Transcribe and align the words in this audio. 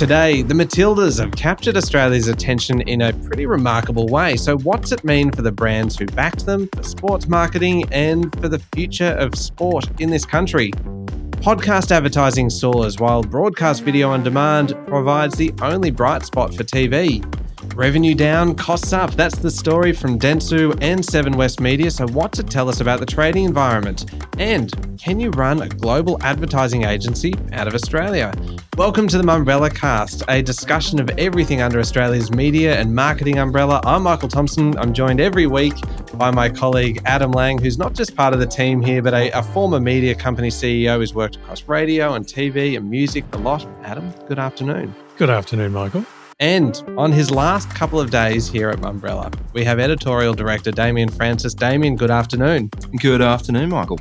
Today, 0.00 0.40
the 0.40 0.54
Matildas 0.54 1.20
have 1.20 1.32
captured 1.32 1.76
Australia's 1.76 2.26
attention 2.26 2.80
in 2.88 3.02
a 3.02 3.12
pretty 3.12 3.44
remarkable 3.44 4.06
way. 4.08 4.34
So, 4.34 4.56
what's 4.56 4.92
it 4.92 5.04
mean 5.04 5.30
for 5.30 5.42
the 5.42 5.52
brands 5.52 5.98
who 5.98 6.06
backed 6.06 6.46
them, 6.46 6.70
for 6.74 6.82
sports 6.82 7.28
marketing, 7.28 7.84
and 7.92 8.34
for 8.40 8.48
the 8.48 8.60
future 8.74 9.10
of 9.18 9.34
sport 9.34 9.90
in 10.00 10.08
this 10.08 10.24
country? 10.24 10.70
Podcast 11.42 11.90
advertising 11.90 12.48
soars 12.48 12.98
while 12.98 13.22
broadcast 13.22 13.82
video 13.82 14.08
on 14.08 14.22
demand 14.22 14.74
provides 14.86 15.36
the 15.36 15.52
only 15.60 15.90
bright 15.90 16.24
spot 16.24 16.54
for 16.54 16.64
TV. 16.64 17.22
Revenue 17.74 18.14
down, 18.14 18.56
costs 18.56 18.92
up. 18.92 19.12
That's 19.12 19.38
the 19.38 19.50
story 19.50 19.92
from 19.92 20.18
Dentsu 20.18 20.76
and 20.82 21.04
Seven 21.04 21.36
West 21.36 21.60
Media. 21.60 21.90
So, 21.90 22.06
what 22.08 22.32
to 22.32 22.42
tell 22.42 22.68
us 22.68 22.80
about 22.80 23.00
the 23.00 23.06
trading 23.06 23.44
environment? 23.44 24.12
And 24.38 24.98
can 24.98 25.20
you 25.20 25.30
run 25.30 25.62
a 25.62 25.68
global 25.68 26.18
advertising 26.22 26.84
agency 26.84 27.32
out 27.52 27.68
of 27.68 27.74
Australia? 27.74 28.34
Welcome 28.76 29.06
to 29.08 29.18
the 29.18 29.22
Mumbrella 29.22 29.74
Cast, 29.74 30.24
a 30.28 30.42
discussion 30.42 31.00
of 31.00 31.10
everything 31.10 31.62
under 31.62 31.78
Australia's 31.78 32.30
media 32.30 32.78
and 32.78 32.94
marketing 32.94 33.38
umbrella. 33.38 33.80
I'm 33.84 34.02
Michael 34.02 34.28
Thompson. 34.28 34.76
I'm 34.76 34.92
joined 34.92 35.20
every 35.20 35.46
week 35.46 35.74
by 36.14 36.30
my 36.30 36.48
colleague 36.48 37.00
Adam 37.04 37.30
Lang, 37.30 37.58
who's 37.58 37.78
not 37.78 37.94
just 37.94 38.16
part 38.16 38.34
of 38.34 38.40
the 38.40 38.46
team 38.46 38.82
here, 38.82 39.00
but 39.00 39.14
a, 39.14 39.30
a 39.30 39.42
former 39.42 39.80
media 39.80 40.14
company 40.14 40.48
CEO 40.48 40.96
who's 40.96 41.14
worked 41.14 41.36
across 41.36 41.62
radio 41.68 42.14
and 42.14 42.26
TV 42.26 42.76
and 42.76 42.90
music 42.90 43.24
a 43.32 43.38
lot. 43.38 43.66
Adam, 43.84 44.12
good 44.26 44.38
afternoon. 44.38 44.94
Good 45.16 45.30
afternoon, 45.30 45.72
Michael. 45.72 46.04
And 46.40 46.82
on 46.96 47.12
his 47.12 47.30
last 47.30 47.68
couple 47.68 48.00
of 48.00 48.10
days 48.10 48.48
here 48.48 48.70
at 48.70 48.78
Mumbrella, 48.78 49.30
we 49.52 49.62
have 49.62 49.78
editorial 49.78 50.32
director 50.32 50.70
Damian 50.70 51.10
Francis. 51.10 51.52
Damian, 51.52 51.96
good 51.96 52.10
afternoon. 52.10 52.70
Good 52.98 53.20
afternoon, 53.20 53.68
Michael. 53.68 54.00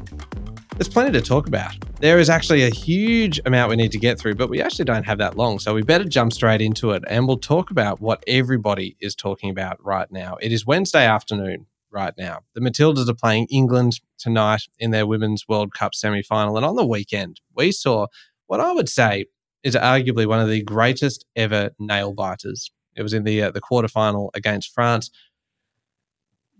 There's 0.78 0.88
plenty 0.88 1.12
to 1.12 1.22
talk 1.22 1.48
about. 1.48 1.76
There 2.00 2.18
is 2.18 2.30
actually 2.30 2.64
a 2.64 2.70
huge 2.70 3.42
amount 3.46 3.72
we 3.72 3.76
need 3.76 3.92
to 3.92 4.00
get 4.00 4.18
through, 4.18 4.36
but 4.36 4.50
we 4.50 4.62
actually 4.62 4.86
don't 4.86 5.04
have 5.04 5.18
that 5.18 5.36
long. 5.36 5.60
So 5.60 5.74
we 5.74 5.82
better 5.82 6.06
jump 6.06 6.32
straight 6.32 6.62
into 6.62 6.92
it 6.92 7.04
and 7.08 7.28
we'll 7.28 7.40
talk 7.40 7.72
about 7.72 8.00
what 8.00 8.24
everybody 8.26 8.96
is 9.02 9.16
talking 9.16 9.50
about 9.50 9.84
right 9.84 10.10
now. 10.10 10.38
It 10.42 10.54
is 10.54 10.66
Wednesday 10.66 11.06
afternoon 11.06 11.66
right 11.92 12.14
now. 12.18 12.40
The 12.56 12.62
Matildas 12.62 13.10
are 13.10 13.14
playing 13.14 13.48
England 13.52 14.00
tonight 14.18 14.62
in 14.80 14.92
their 14.92 15.06
Women's 15.06 15.46
World 15.50 15.74
Cup 15.74 15.94
semi 15.94 16.24
final. 16.24 16.56
And 16.56 16.66
on 16.66 16.78
the 16.78 16.86
weekend, 16.86 17.42
we 17.54 17.74
saw 17.74 18.08
what 18.48 18.62
I 18.62 18.72
would 18.72 18.88
say 18.88 19.26
is 19.64 19.76
arguably 19.76 20.26
one 20.26 20.40
of 20.40 20.50
the 20.50 20.64
greatest 20.64 21.26
ever 21.36 21.72
nail 21.80 22.14
biters. 22.14 22.72
It 22.96 23.04
was 23.04 23.14
in 23.14 23.24
the 23.24 23.44
uh, 23.44 23.52
the 23.52 23.62
quarterfinal 23.62 24.30
against 24.34 24.74
France. 24.74 25.10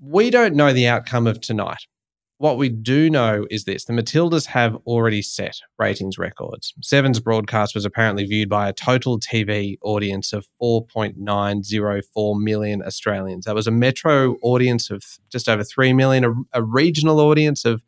We 0.02 0.30
don't 0.30 0.56
know 0.56 0.72
the 0.72 0.88
outcome 0.88 1.28
of 1.28 1.42
tonight. 1.42 1.86
What 2.38 2.58
we 2.58 2.70
do 2.70 3.10
know 3.10 3.46
is 3.50 3.66
this 3.66 3.84
the 3.84 3.92
Matildas 3.92 4.46
have 4.46 4.78
already 4.86 5.22
set 5.22 5.58
ratings 5.78 6.18
records. 6.18 6.74
Seven's 6.82 7.20
broadcast 7.20 7.76
was 7.76 7.84
apparently 7.84 8.24
viewed 8.24 8.48
by 8.48 8.70
a 8.70 8.74
total 8.74 9.20
TV 9.20 9.78
audience 9.82 10.32
of 10.32 10.48
4.904 10.62 12.42
million 12.42 12.82
Australians. 12.82 13.44
That 13.44 13.56
was 13.56 13.68
a 13.68 13.72
metro 13.72 14.38
audience 14.42 14.90
of 14.90 15.04
just 15.30 15.50
over 15.50 15.66
3 15.66 15.92
million, 15.92 16.24
a, 16.24 16.34
a 16.54 16.64
regional 16.64 17.20
audience 17.20 17.66
of 17.66 17.84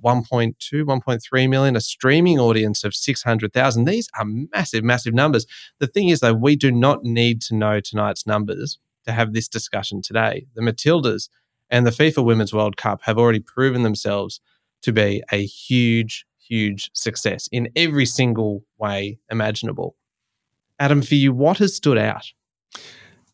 what 0.00 0.24
1.2 0.24 0.54
1.3 0.84 1.48
million 1.48 1.76
a 1.76 1.80
streaming 1.80 2.38
audience 2.38 2.84
of 2.84 2.94
600,000 2.94 3.84
these 3.84 4.08
are 4.18 4.24
massive 4.24 4.84
massive 4.84 5.14
numbers. 5.14 5.46
The 5.78 5.86
thing 5.86 6.08
is 6.08 6.20
though 6.20 6.34
we 6.34 6.56
do 6.56 6.70
not 6.70 7.04
need 7.04 7.40
to 7.42 7.54
know 7.54 7.80
tonight's 7.80 8.26
numbers 8.26 8.78
to 9.04 9.12
have 9.12 9.32
this 9.32 9.48
discussion 9.48 10.02
today. 10.02 10.46
The 10.54 10.62
matildas 10.62 11.28
and 11.70 11.86
the 11.86 11.90
FIFA 11.90 12.24
Women's 12.24 12.52
World 12.52 12.76
Cup 12.76 13.00
have 13.02 13.18
already 13.18 13.40
proven 13.40 13.82
themselves 13.82 14.40
to 14.82 14.92
be 14.92 15.22
a 15.32 15.44
huge 15.44 16.26
huge 16.38 16.90
success 16.92 17.48
in 17.52 17.68
every 17.76 18.04
single 18.04 18.64
way 18.78 19.18
imaginable. 19.30 19.96
Adam 20.78 21.00
for 21.02 21.14
you 21.14 21.32
what 21.32 21.58
has 21.58 21.74
stood 21.74 21.98
out 21.98 22.32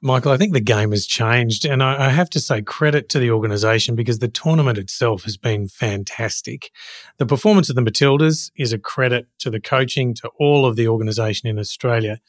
Michael, 0.01 0.31
I 0.31 0.37
think 0.37 0.53
the 0.53 0.61
game 0.61 0.93
has 0.93 1.07
changed. 1.07 1.65
And 1.65 1.83
I, 1.83 2.07
I, 2.07 2.09
have 2.11 2.31
to 2.31 2.41
say 2.41 2.63
credit 2.63 3.09
to 3.11 3.19
the 3.19 3.33
organisation 3.33 3.97
because 3.97 4.21
the 4.21 4.29
tournament 4.29 4.79
itself 4.79 5.25
has 5.25 5.37
been 5.37 5.67
fantastic. 5.67 6.71
The 7.17 7.27
performance 7.27 7.69
of 7.69 7.75
the 7.75 7.83
Matildas 7.83 8.53
is 8.57 8.73
a 8.73 8.79
credit 8.79 9.27
to 9.41 9.51
the 9.51 9.61
coaching, 9.61 10.15
to 10.15 10.29
all 10.39 10.67
of 10.67 10.77
the 10.77 10.87
organisation 10.87 11.49
in 11.49 11.59
Australia 11.59 12.21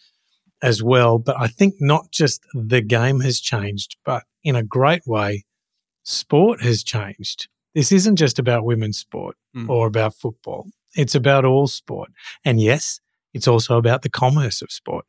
as 0.64 0.82
well. 0.82 1.20
But 1.20 1.40
I 1.40 1.48
think 1.48 1.76
not 1.80 2.12
just 2.12 2.42
the 2.54 2.82
game 2.82 3.20
has 3.20 3.40
changed, 3.40 3.98
but 4.04 4.24
in 4.44 4.56
a 4.56 4.64
great 4.64 5.06
way, 5.06 5.46
sport 6.04 6.62
has 6.62 6.84
changed. 6.84 7.48
This 7.76 7.92
isn't 7.92 8.16
just 8.16 8.40
about 8.40 8.66
women's 8.66 8.98
sport 8.98 9.38
mm. 9.56 9.70
or 9.70 9.86
about 9.86 10.16
football, 10.16 10.68
it's 10.96 11.14
about 11.14 11.46
all 11.46 11.68
sport. 11.68 12.10
And 12.44 12.60
yes, 12.60 13.00
it's 13.34 13.48
also 13.48 13.78
about 13.78 14.02
the 14.02 14.10
commerce 14.10 14.64
of 14.64 14.72
sport. 14.72 15.06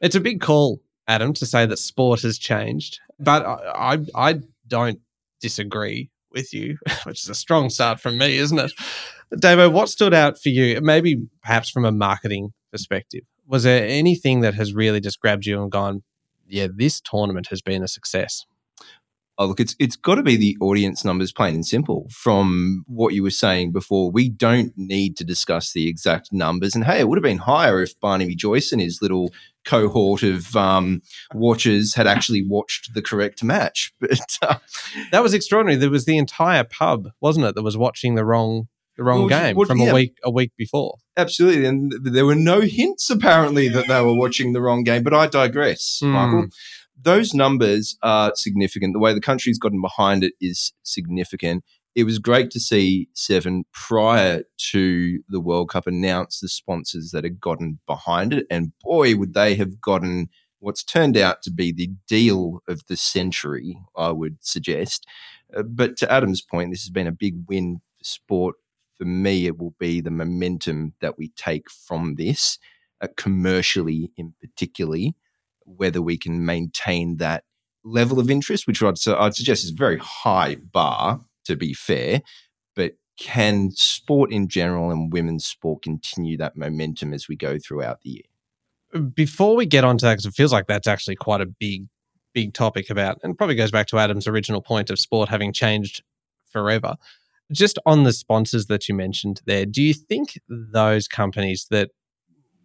It's 0.00 0.14
a 0.14 0.20
big 0.20 0.40
call 0.40 0.80
Adam, 1.08 1.32
to 1.32 1.46
say 1.46 1.66
that 1.66 1.78
sport 1.78 2.20
has 2.20 2.38
changed, 2.38 3.00
but 3.18 3.44
I, 3.44 3.94
I, 3.94 3.98
I 4.14 4.40
don't 4.68 5.00
disagree 5.40 6.10
with 6.30 6.52
you, 6.52 6.76
which 7.04 7.24
is 7.24 7.28
a 7.28 7.34
strong 7.34 7.70
start 7.70 7.98
from 7.98 8.18
me, 8.18 8.36
isn't 8.36 8.58
it? 8.58 8.72
Davo, 9.34 9.72
what 9.72 9.88
stood 9.88 10.14
out 10.14 10.38
for 10.40 10.50
you? 10.50 10.80
Maybe 10.80 11.26
perhaps 11.42 11.70
from 11.70 11.84
a 11.84 11.92
marketing 11.92 12.52
perspective. 12.70 13.22
Was 13.46 13.64
there 13.64 13.86
anything 13.86 14.40
that 14.40 14.54
has 14.54 14.74
really 14.74 15.00
just 15.00 15.20
grabbed 15.20 15.46
you 15.46 15.62
and 15.62 15.72
gone, 15.72 16.02
yeah, 16.46 16.68
this 16.74 17.00
tournament 17.00 17.48
has 17.48 17.62
been 17.62 17.82
a 17.82 17.88
success? 17.88 18.44
Oh, 19.40 19.46
look, 19.46 19.60
it's 19.60 19.76
it's 19.78 19.94
got 19.94 20.16
to 20.16 20.22
be 20.24 20.36
the 20.36 20.56
audience 20.60 21.04
numbers, 21.04 21.30
plain 21.30 21.54
and 21.54 21.66
simple. 21.66 22.08
From 22.10 22.84
what 22.88 23.14
you 23.14 23.22
were 23.22 23.30
saying 23.30 23.70
before, 23.70 24.10
we 24.10 24.28
don't 24.28 24.72
need 24.76 25.16
to 25.18 25.24
discuss 25.24 25.72
the 25.72 25.88
exact 25.88 26.32
numbers. 26.32 26.74
And 26.74 26.84
hey, 26.84 26.98
it 26.98 27.08
would 27.08 27.18
have 27.18 27.22
been 27.22 27.38
higher 27.38 27.80
if 27.80 27.98
Barnaby 28.00 28.34
Joyce 28.34 28.72
and 28.72 28.80
his 28.80 29.00
little 29.00 29.32
cohort 29.64 30.24
of 30.24 30.56
um, 30.56 31.02
watchers 31.34 31.94
had 31.94 32.08
actually 32.08 32.44
watched 32.44 32.94
the 32.94 33.02
correct 33.02 33.44
match. 33.44 33.92
But 34.00 34.38
uh, 34.42 34.58
that 35.12 35.22
was 35.22 35.34
extraordinary. 35.34 35.78
There 35.78 35.90
was 35.90 36.04
the 36.04 36.18
entire 36.18 36.64
pub, 36.64 37.08
wasn't 37.20 37.46
it, 37.46 37.54
that 37.54 37.62
was 37.62 37.76
watching 37.76 38.14
the 38.14 38.24
wrong 38.24 38.68
the 38.96 39.04
wrong 39.04 39.20
well, 39.20 39.28
game 39.28 39.54
what, 39.54 39.68
from 39.68 39.78
yeah. 39.78 39.90
a 39.90 39.94
week 39.94 40.16
a 40.24 40.30
week 40.30 40.52
before. 40.56 40.96
Absolutely, 41.16 41.64
and 41.64 41.92
there 42.02 42.26
were 42.26 42.34
no 42.34 42.60
hints 42.60 43.08
apparently 43.10 43.68
that 43.68 43.86
they 43.86 44.02
were 44.02 44.14
watching 44.14 44.52
the 44.52 44.60
wrong 44.60 44.82
game. 44.82 45.04
But 45.04 45.14
I 45.14 45.28
digress, 45.28 46.00
mm. 46.02 46.08
Michael 46.08 46.48
those 47.00 47.34
numbers 47.34 47.96
are 48.02 48.32
significant. 48.34 48.92
The 48.92 48.98
way 48.98 49.14
the 49.14 49.20
country's 49.20 49.58
gotten 49.58 49.80
behind 49.80 50.24
it 50.24 50.34
is 50.40 50.72
significant. 50.82 51.64
It 51.94 52.04
was 52.04 52.18
great 52.18 52.50
to 52.52 52.60
see 52.60 53.08
Seven 53.14 53.64
prior 53.72 54.42
to 54.70 55.20
the 55.28 55.40
World 55.40 55.70
Cup 55.70 55.86
announce 55.86 56.40
the 56.40 56.48
sponsors 56.48 57.10
that 57.10 57.24
had 57.24 57.40
gotten 57.40 57.80
behind 57.86 58.32
it. 58.32 58.46
And 58.50 58.72
boy, 58.82 59.16
would 59.16 59.34
they 59.34 59.54
have 59.56 59.80
gotten 59.80 60.28
what's 60.60 60.84
turned 60.84 61.16
out 61.16 61.42
to 61.42 61.50
be 61.50 61.72
the 61.72 61.90
deal 62.06 62.60
of 62.68 62.82
the 62.88 62.96
century, 62.96 63.78
I 63.96 64.10
would 64.10 64.38
suggest. 64.40 65.06
Uh, 65.56 65.62
but 65.62 65.96
to 65.98 66.12
Adam's 66.12 66.42
point, 66.42 66.70
this 66.70 66.82
has 66.82 66.90
been 66.90 67.06
a 67.06 67.12
big 67.12 67.44
win 67.48 67.80
for 67.98 68.04
sport. 68.04 68.56
For 68.96 69.04
me, 69.04 69.46
it 69.46 69.58
will 69.58 69.74
be 69.78 70.00
the 70.00 70.10
momentum 70.10 70.94
that 71.00 71.16
we 71.16 71.28
take 71.28 71.70
from 71.70 72.16
this, 72.16 72.58
uh, 73.00 73.06
commercially 73.16 74.10
in 74.16 74.34
particularly 74.40 75.14
whether 75.76 76.02
we 76.02 76.16
can 76.16 76.44
maintain 76.44 77.16
that 77.18 77.44
level 77.84 78.18
of 78.18 78.30
interest, 78.30 78.66
which 78.66 78.82
I'd, 78.82 78.96
I'd 79.08 79.34
suggest 79.34 79.64
is 79.64 79.70
a 79.70 79.74
very 79.74 79.98
high 79.98 80.56
bar, 80.56 81.20
to 81.44 81.56
be 81.56 81.74
fair. 81.74 82.22
But 82.74 82.92
can 83.18 83.70
sport 83.72 84.32
in 84.32 84.48
general 84.48 84.90
and 84.90 85.12
women's 85.12 85.44
sport 85.44 85.82
continue 85.82 86.36
that 86.38 86.56
momentum 86.56 87.12
as 87.12 87.28
we 87.28 87.36
go 87.36 87.58
throughout 87.58 88.02
the 88.02 88.10
year? 88.10 89.02
Before 89.14 89.54
we 89.54 89.66
get 89.66 89.84
on 89.84 89.98
to 89.98 90.06
that, 90.06 90.12
because 90.12 90.26
it 90.26 90.34
feels 90.34 90.52
like 90.52 90.66
that's 90.66 90.88
actually 90.88 91.16
quite 91.16 91.40
a 91.40 91.46
big, 91.46 91.86
big 92.32 92.54
topic 92.54 92.88
about, 92.88 93.18
and 93.22 93.36
probably 93.36 93.54
goes 93.54 93.70
back 93.70 93.86
to 93.88 93.98
Adam's 93.98 94.26
original 94.26 94.62
point 94.62 94.90
of 94.90 94.98
sport 94.98 95.28
having 95.28 95.52
changed 95.52 96.02
forever. 96.50 96.96
Just 97.52 97.78
on 97.86 98.04
the 98.04 98.12
sponsors 98.12 98.66
that 98.66 98.88
you 98.88 98.94
mentioned 98.94 99.40
there, 99.46 99.66
do 99.66 99.82
you 99.82 99.94
think 99.94 100.38
those 100.48 101.08
companies 101.08 101.66
that 101.70 101.90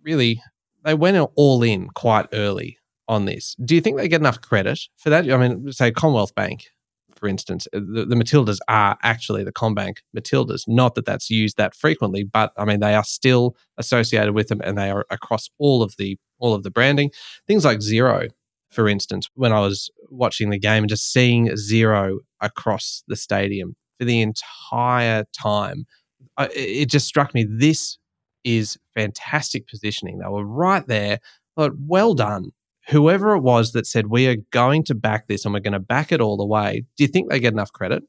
really 0.01 0.41
they 0.83 0.93
went 0.93 1.29
all 1.35 1.63
in 1.63 1.89
quite 1.89 2.27
early 2.33 2.77
on 3.07 3.25
this. 3.25 3.55
Do 3.63 3.75
you 3.75 3.81
think 3.81 3.97
they 3.97 4.07
get 4.07 4.21
enough 4.21 4.41
credit 4.41 4.79
for 4.97 5.09
that? 5.09 5.29
I 5.29 5.37
mean, 5.37 5.71
say 5.71 5.91
Commonwealth 5.91 6.35
Bank, 6.35 6.67
for 7.15 7.27
instance, 7.27 7.67
uh, 7.73 7.79
the, 7.79 8.05
the 8.05 8.15
Matildas 8.15 8.59
are 8.67 8.97
actually 9.03 9.43
the 9.43 9.53
CommBank 9.53 9.97
Matildas. 10.15 10.63
Not 10.67 10.95
that 10.95 11.05
that's 11.05 11.29
used 11.29 11.57
that 11.57 11.75
frequently, 11.75 12.23
but 12.23 12.51
I 12.57 12.65
mean 12.65 12.79
they 12.79 12.95
are 12.95 13.03
still 13.03 13.55
associated 13.77 14.33
with 14.33 14.47
them, 14.47 14.61
and 14.63 14.77
they 14.77 14.89
are 14.89 15.05
across 15.09 15.49
all 15.57 15.81
of 15.81 15.95
the 15.97 16.17
all 16.39 16.53
of 16.53 16.63
the 16.63 16.71
branding. 16.71 17.11
Things 17.47 17.65
like 17.65 17.79
Xero, 17.79 18.29
for 18.71 18.87
instance, 18.87 19.29
when 19.35 19.53
I 19.53 19.61
was 19.61 19.89
watching 20.09 20.49
the 20.49 20.59
game 20.59 20.83
and 20.83 20.89
just 20.89 21.11
seeing 21.11 21.47
Xero 21.49 22.17
across 22.41 23.03
the 23.07 23.15
stadium 23.15 23.75
for 23.97 24.05
the 24.05 24.21
entire 24.21 25.25
time, 25.31 25.85
I, 26.37 26.49
it 26.53 26.89
just 26.89 27.07
struck 27.07 27.33
me 27.33 27.45
this 27.49 27.97
is 28.43 28.77
fantastic 28.95 29.67
positioning. 29.67 30.19
They 30.19 30.27
were 30.27 30.45
right 30.45 30.85
there. 30.87 31.19
But 31.55 31.73
well 31.77 32.15
done 32.15 32.51
whoever 32.89 33.35
it 33.35 33.41
was 33.41 33.71
that 33.71 33.87
said 33.87 34.07
we 34.07 34.27
are 34.27 34.37
going 34.51 34.83
to 34.85 34.95
back 34.95 35.27
this 35.27 35.45
and 35.45 35.53
we're 35.53 35.59
going 35.59 35.73
to 35.73 35.79
back 35.79 36.11
it 36.11 36.21
all 36.21 36.37
the 36.37 36.45
way, 36.45 36.85
do 36.97 37.03
you 37.03 37.07
think 37.07 37.29
they 37.29 37.39
get 37.39 37.53
enough 37.53 37.71
credit? 37.71 38.03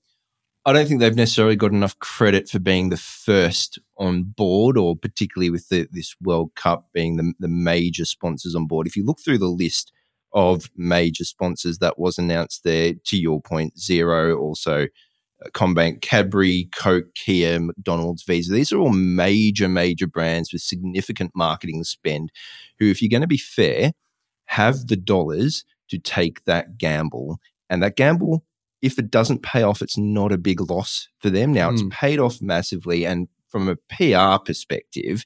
I 0.66 0.72
don't 0.72 0.88
think 0.88 1.00
they've 1.00 1.14
necessarily 1.14 1.56
got 1.56 1.72
enough 1.72 1.98
credit 1.98 2.48
for 2.48 2.58
being 2.58 2.88
the 2.88 2.96
first 2.96 3.78
on 3.98 4.22
board, 4.22 4.78
or 4.78 4.96
particularly 4.96 5.50
with 5.50 5.68
the, 5.68 5.86
this 5.92 6.14
World 6.22 6.54
Cup 6.54 6.88
being 6.94 7.16
the, 7.16 7.34
the 7.38 7.48
major 7.48 8.06
sponsors 8.06 8.54
on 8.54 8.66
board. 8.66 8.86
If 8.86 8.96
you 8.96 9.04
look 9.04 9.18
through 9.22 9.38
the 9.38 9.46
list 9.46 9.92
of 10.32 10.70
major 10.74 11.24
sponsors 11.24 11.78
that 11.78 11.98
was 11.98 12.18
announced 12.18 12.64
there, 12.64 12.94
to 13.04 13.16
your 13.16 13.42
Xero, 13.42 14.38
also 14.38 14.84
uh, 14.84 15.48
CommBank, 15.50 16.00
Cadbury, 16.00 16.70
Coke, 16.74 17.14
Kia, 17.14 17.60
McDonald's, 17.60 18.22
Visa. 18.22 18.52
These 18.52 18.72
are 18.72 18.78
all 18.78 18.90
major, 18.90 19.68
major 19.68 20.06
brands 20.06 20.50
with 20.50 20.62
significant 20.62 21.32
marketing 21.34 21.84
spend 21.84 22.32
who, 22.78 22.90
if 22.90 23.02
you're 23.02 23.10
going 23.10 23.20
to 23.20 23.26
be 23.26 23.36
fair, 23.36 23.92
have 24.46 24.86
the 24.86 24.96
dollars 24.96 25.64
to 25.88 25.98
take 25.98 26.44
that 26.44 26.78
gamble. 26.78 27.38
And 27.70 27.82
that 27.82 27.96
gamble 27.96 28.44
if 28.84 28.98
it 28.98 29.10
doesn't 29.10 29.42
pay 29.42 29.62
off, 29.62 29.80
it's 29.80 29.96
not 29.96 30.30
a 30.30 30.36
big 30.36 30.60
loss 30.60 31.08
for 31.18 31.30
them. 31.30 31.54
Now, 31.54 31.70
mm. 31.70 31.72
it's 31.72 31.82
hmm. 31.82 31.88
paid 31.88 32.18
off 32.18 32.42
massively. 32.42 33.06
And 33.06 33.28
from 33.48 33.66
a 33.66 33.76
PR 33.88 34.44
perspective, 34.44 35.24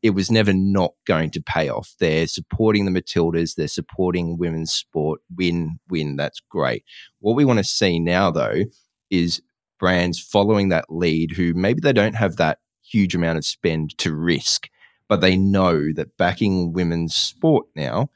it 0.00 0.10
was 0.10 0.30
never 0.30 0.52
not 0.52 0.92
going 1.08 1.30
to 1.30 1.42
pay 1.42 1.68
off. 1.68 1.92
They're 1.98 2.28
supporting 2.28 2.84
the 2.84 2.92
Matildas, 2.92 3.56
they're 3.56 3.66
supporting 3.66 4.38
women's 4.38 4.72
sport. 4.72 5.22
Win, 5.36 5.80
win. 5.88 6.14
That's 6.14 6.40
great. 6.48 6.84
What 7.18 7.34
we 7.34 7.44
want 7.44 7.58
to 7.58 7.64
see 7.64 7.98
now, 7.98 8.30
though, 8.30 8.62
is 9.10 9.42
brands 9.80 10.20
following 10.20 10.68
that 10.68 10.84
lead 10.88 11.32
who 11.32 11.52
maybe 11.52 11.80
they 11.80 11.92
don't 11.92 12.14
have 12.14 12.36
that 12.36 12.58
huge 12.80 13.16
amount 13.16 13.38
of 13.38 13.44
spend 13.44 13.98
to 13.98 14.14
risk, 14.14 14.68
but 15.08 15.20
they 15.20 15.36
know 15.36 15.92
that 15.94 16.16
backing 16.16 16.72
women's 16.72 17.16
sport 17.16 17.66
now 17.74 18.08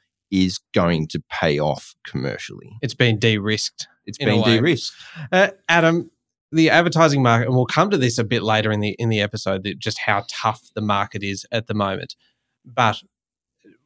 is 0.43 0.59
going 0.73 1.07
to 1.07 1.23
pay 1.29 1.59
off 1.59 1.95
commercially. 2.05 2.77
It's 2.81 2.93
been 2.93 3.19
de 3.19 3.37
risked 3.37 3.87
it's 4.05 4.17
been 4.17 4.41
de-risked. 4.43 4.95
Uh, 5.31 5.49
Adam, 5.67 6.11
the 6.51 6.69
advertising 6.69 7.23
market, 7.23 7.47
and 7.47 7.55
we'll 7.55 7.65
come 7.65 7.89
to 7.89 7.97
this 7.97 8.17
a 8.17 8.23
bit 8.23 8.43
later 8.43 8.71
in 8.71 8.79
the 8.79 8.95
in 8.99 9.09
the 9.09 9.21
episode, 9.21 9.63
that 9.63 9.79
just 9.79 9.99
how 9.99 10.25
tough 10.29 10.69
the 10.75 10.81
market 10.81 11.23
is 11.23 11.45
at 11.51 11.67
the 11.67 11.73
moment. 11.73 12.15
But 12.63 13.01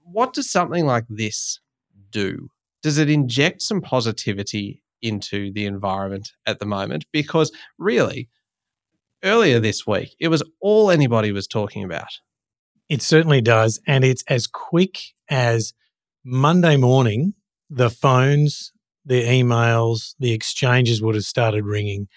what 0.04 0.34
does 0.34 0.50
something 0.50 0.86
like 0.86 1.06
this 1.10 1.60
do? 2.12 2.50
Does 2.82 2.98
it 2.98 3.10
inject 3.10 3.62
some 3.62 3.82
positivity 3.82 4.84
into 5.02 5.52
the 5.54 5.66
environment 5.66 6.34
at 6.46 6.60
the 6.60 6.66
moment? 6.66 7.06
Because 7.12 7.52
really, 7.78 8.30
earlier 9.24 9.60
this 9.60 9.86
week, 9.88 10.16
it 10.20 10.28
was 10.28 10.44
all 10.60 10.92
anybody 10.92 11.32
was 11.32 11.48
talking 11.48 11.84
about. 11.84 12.20
It 12.90 13.02
certainly 13.02 13.42
does. 13.42 13.80
And 13.86 14.04
it's 14.04 14.24
as 14.28 14.48
quick 14.48 15.00
as 15.30 15.74
Monday 16.26 16.78
morning, 16.78 17.34
the 17.70 17.90
phones 17.90 18.72
the 19.06 19.24
emails, 19.24 20.14
the 20.20 20.34
exchanges 20.34 21.02
would 21.02 21.16
have 21.16 21.24
started 21.24 21.66
ringing. 21.66 22.08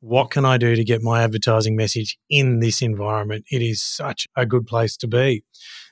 What 0.00 0.30
can 0.30 0.46
I 0.46 0.56
do 0.56 0.74
to 0.74 0.84
get 0.84 1.02
my 1.02 1.22
advertising 1.22 1.76
message 1.76 2.18
in 2.30 2.60
this 2.60 2.80
environment? 2.80 3.44
It 3.50 3.60
is 3.60 3.82
such 3.82 4.26
a 4.36 4.46
good 4.46 4.66
place 4.66 4.96
to 4.98 5.06
be. 5.06 5.44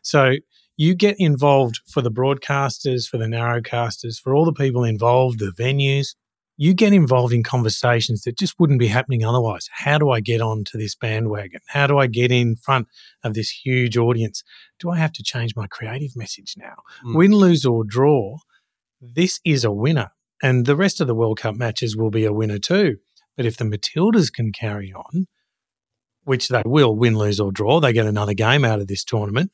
So 0.02 0.36
you 0.76 0.94
get 0.94 1.16
involved 1.18 1.80
for 1.86 2.00
the 2.00 2.10
broadcasters, 2.10 3.06
for 3.06 3.18
the 3.18 3.26
narrowcasters, 3.26 4.18
for 4.18 4.34
all 4.34 4.46
the 4.46 4.52
people 4.52 4.84
involved, 4.84 5.38
the 5.38 5.52
venues. 5.52 6.14
You 6.58 6.74
get 6.74 6.92
involved 6.92 7.32
in 7.32 7.42
conversations 7.42 8.22
that 8.22 8.36
just 8.36 8.58
wouldn't 8.58 8.78
be 8.78 8.88
happening 8.88 9.24
otherwise. 9.24 9.68
How 9.72 9.96
do 9.96 10.10
I 10.10 10.20
get 10.20 10.42
onto 10.42 10.76
this 10.76 10.94
bandwagon? 10.94 11.60
How 11.68 11.86
do 11.86 11.98
I 11.98 12.08
get 12.08 12.30
in 12.30 12.56
front 12.56 12.88
of 13.24 13.32
this 13.32 13.48
huge 13.48 13.96
audience? 13.96 14.42
Do 14.78 14.90
I 14.90 14.98
have 14.98 15.12
to 15.12 15.22
change 15.22 15.56
my 15.56 15.66
creative 15.66 16.14
message 16.14 16.54
now? 16.58 16.74
Mm. 17.04 17.14
Win, 17.14 17.32
lose, 17.32 17.64
or 17.64 17.84
draw, 17.84 18.38
this 19.00 19.40
is 19.44 19.64
a 19.64 19.70
winner 19.70 20.10
and 20.42 20.66
the 20.66 20.76
rest 20.76 21.00
of 21.00 21.06
the 21.06 21.14
World 21.14 21.40
Cup 21.40 21.56
matches 21.56 21.96
will 21.96 22.10
be 22.10 22.24
a 22.24 22.32
winner 22.32 22.58
too. 22.58 22.98
But 23.36 23.46
if 23.46 23.56
the 23.56 23.64
Matildas 23.64 24.32
can 24.32 24.52
carry 24.52 24.92
on, 24.92 25.26
which 26.24 26.48
they 26.48 26.62
will 26.64 26.94
win, 26.94 27.16
lose, 27.16 27.40
or 27.40 27.52
draw, 27.52 27.80
they 27.80 27.92
get 27.92 28.06
another 28.06 28.34
game 28.34 28.64
out 28.64 28.80
of 28.80 28.86
this 28.86 29.04
tournament, 29.04 29.50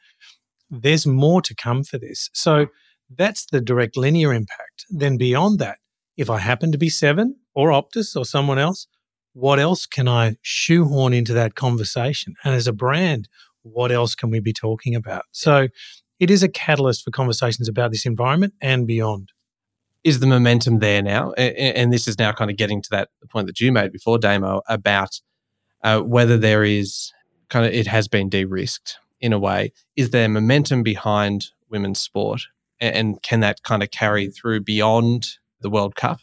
there's 0.71 1.07
more 1.07 1.41
to 1.43 1.55
come 1.55 1.85
for 1.85 1.99
this. 1.99 2.31
So 2.33 2.67
that's 3.15 3.47
the 3.47 3.61
direct 3.61 3.97
linear 3.97 4.33
impact. 4.33 4.87
Then 4.91 5.17
beyond 5.17 5.59
that, 5.61 5.79
if 6.16 6.31
I 6.31 6.38
happen 6.38 6.72
to 6.72 6.78
be 6.78 6.88
seven 6.88 7.37
or 7.55 7.70
Optus 7.70 8.16
or 8.16 8.25
someone 8.25 8.58
else, 8.58 8.87
what 9.32 9.58
else 9.58 9.87
can 9.87 10.08
I 10.08 10.37
shoehorn 10.43 11.12
into 11.12 11.32
that 11.34 11.55
conversation? 11.55 12.34
And 12.44 12.55
as 12.55 12.66
a 12.66 12.72
brand, 12.72 13.28
what 13.62 13.90
else 13.90 14.14
can 14.14 14.31
we 14.31 14.40
be 14.40 14.52
talking 14.52 14.94
about? 14.94 15.25
So 15.32 15.69
it 16.20 16.31
is 16.31 16.43
a 16.43 16.49
catalyst 16.49 17.05
for 17.05 17.11
conversations 17.11 17.69
about 17.69 17.90
this 17.90 18.06
environment 18.06 18.55
and 18.61 18.87
beyond 18.87 19.32
is 20.05 20.20
the 20.20 20.26
momentum 20.26 20.78
there 20.78 21.02
now? 21.02 21.32
And, 21.32 21.93
this 21.93 22.06
is 22.06 22.19
now 22.19 22.32
kind 22.32 22.50
of 22.50 22.56
getting 22.56 22.82
to 22.82 22.90
that 22.90 23.08
point 23.31 23.46
that 23.46 23.58
you 23.58 23.72
made 23.72 23.90
before, 23.90 24.19
Damo, 24.19 24.61
about 24.69 25.20
uh, 25.82 26.00
whether 26.00 26.37
there 26.37 26.62
is 26.62 27.11
kind 27.49 27.66
of 27.66 27.72
it 27.72 27.87
has 27.87 28.06
been 28.06 28.28
de-risked 28.28 28.99
in 29.20 29.32
a 29.32 29.38
way. 29.38 29.72
Is 29.96 30.11
there 30.11 30.28
momentum 30.28 30.82
behind 30.82 31.46
women's 31.70 32.00
sport, 32.00 32.43
and 32.81 33.20
can 33.22 33.40
that 33.40 33.62
kind 33.62 33.82
of 33.82 33.90
carry 33.90 34.28
through 34.28 34.61
beyond 34.61 35.38
the 35.64 35.70
World 35.70 35.96
Cup? 35.96 36.20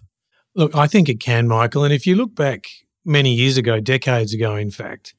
Look, 0.56 0.76
I 0.76 0.88
think 0.88 1.10
it 1.10 1.20
can, 1.20 1.48
Michael. 1.48 1.84
And 1.84 1.94
if 1.94 2.08
you 2.08 2.16
look 2.16 2.34
back 2.36 2.68
many 3.04 3.34
years 3.34 3.58
ago, 3.58 3.80
decades 3.80 4.34
ago, 4.34 4.56
in 4.56 4.72
fact, 4.72 5.14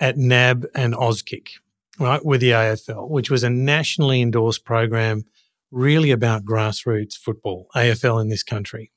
at 0.00 0.16
NAB 0.16 0.66
and 0.74 0.94
Auskick, 0.94 1.48
right, 1.98 2.24
with 2.24 2.40
the 2.40 2.50
AFL, 2.50 3.08
which 3.08 3.30
was 3.30 3.44
a 3.44 3.50
nationally 3.50 4.20
endorsed 4.22 4.64
program 4.64 5.24
really 5.70 6.10
about 6.10 6.44
grassroots 6.44 7.14
football, 7.14 7.68
AFL 7.74 8.20
in 8.20 8.28
this 8.28 8.42
country. 8.42 8.90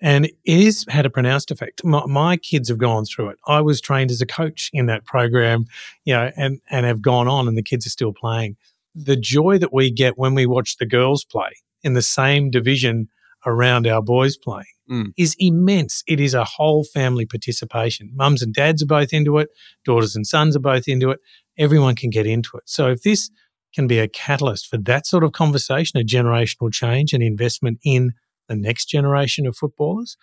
And 0.00 0.30
it 0.44 0.64
has 0.64 0.84
had 0.88 1.06
a 1.06 1.10
pronounced 1.10 1.50
effect. 1.50 1.84
My, 1.84 2.06
my, 2.06 2.36
kids 2.36 2.68
have 2.68 2.78
gone 2.78 3.04
through 3.04 3.30
it. 3.30 3.38
I 3.48 3.60
was 3.60 3.80
trained 3.80 4.12
as 4.12 4.20
a 4.20 4.26
coach 4.26 4.70
in 4.72 4.86
that 4.86 5.04
program, 5.04 5.66
you 6.04 6.14
know, 6.14 6.30
and, 6.36 6.60
and 6.70 6.86
have 6.86 7.02
gone 7.02 7.26
on, 7.26 7.48
and 7.48 7.58
the 7.58 7.64
kids 7.64 7.84
are 7.84 7.90
still 7.90 8.12
playing. 8.12 8.56
The 8.94 9.16
joy 9.16 9.58
that 9.58 9.72
we 9.72 9.90
get 9.90 10.16
when 10.16 10.34
we 10.34 10.46
watch 10.46 10.76
the 10.76 10.86
girls 10.86 11.24
play 11.24 11.50
in 11.82 11.94
the 11.94 12.02
same 12.02 12.50
division 12.50 13.08
around 13.48 13.86
our 13.86 14.02
boys 14.02 14.36
playing 14.36 14.66
mm. 14.90 15.12
is 15.16 15.34
immense. 15.38 16.02
It 16.06 16.20
is 16.20 16.34
a 16.34 16.44
whole 16.44 16.84
family 16.84 17.26
participation. 17.26 18.10
Mums 18.14 18.42
and 18.42 18.54
dads 18.54 18.82
are 18.82 18.86
both 18.86 19.12
into 19.12 19.38
it, 19.38 19.48
daughters 19.84 20.14
and 20.14 20.26
sons 20.26 20.56
are 20.56 20.60
both 20.60 20.86
into 20.86 21.10
it. 21.10 21.20
Everyone 21.58 21.96
can 21.96 22.10
get 22.10 22.26
into 22.26 22.56
it. 22.56 22.64
So 22.66 22.88
if 22.88 23.02
this 23.02 23.30
can 23.74 23.86
be 23.86 23.98
a 23.98 24.08
catalyst 24.08 24.68
for 24.68 24.78
that 24.78 25.06
sort 25.06 25.24
of 25.24 25.32
conversation, 25.32 25.98
a 25.98 26.04
generational 26.04 26.72
change 26.72 27.12
and 27.12 27.22
investment 27.22 27.78
in 27.84 28.12
the 28.48 28.56
next 28.56 28.86
generation 28.86 29.46
of 29.46 29.56
footballers, 29.56 30.16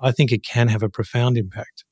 I 0.00 0.12
think 0.12 0.32
it 0.32 0.44
can 0.44 0.68
have 0.68 0.82
a 0.82 0.88
profound 0.88 1.36
impact. 1.36 1.84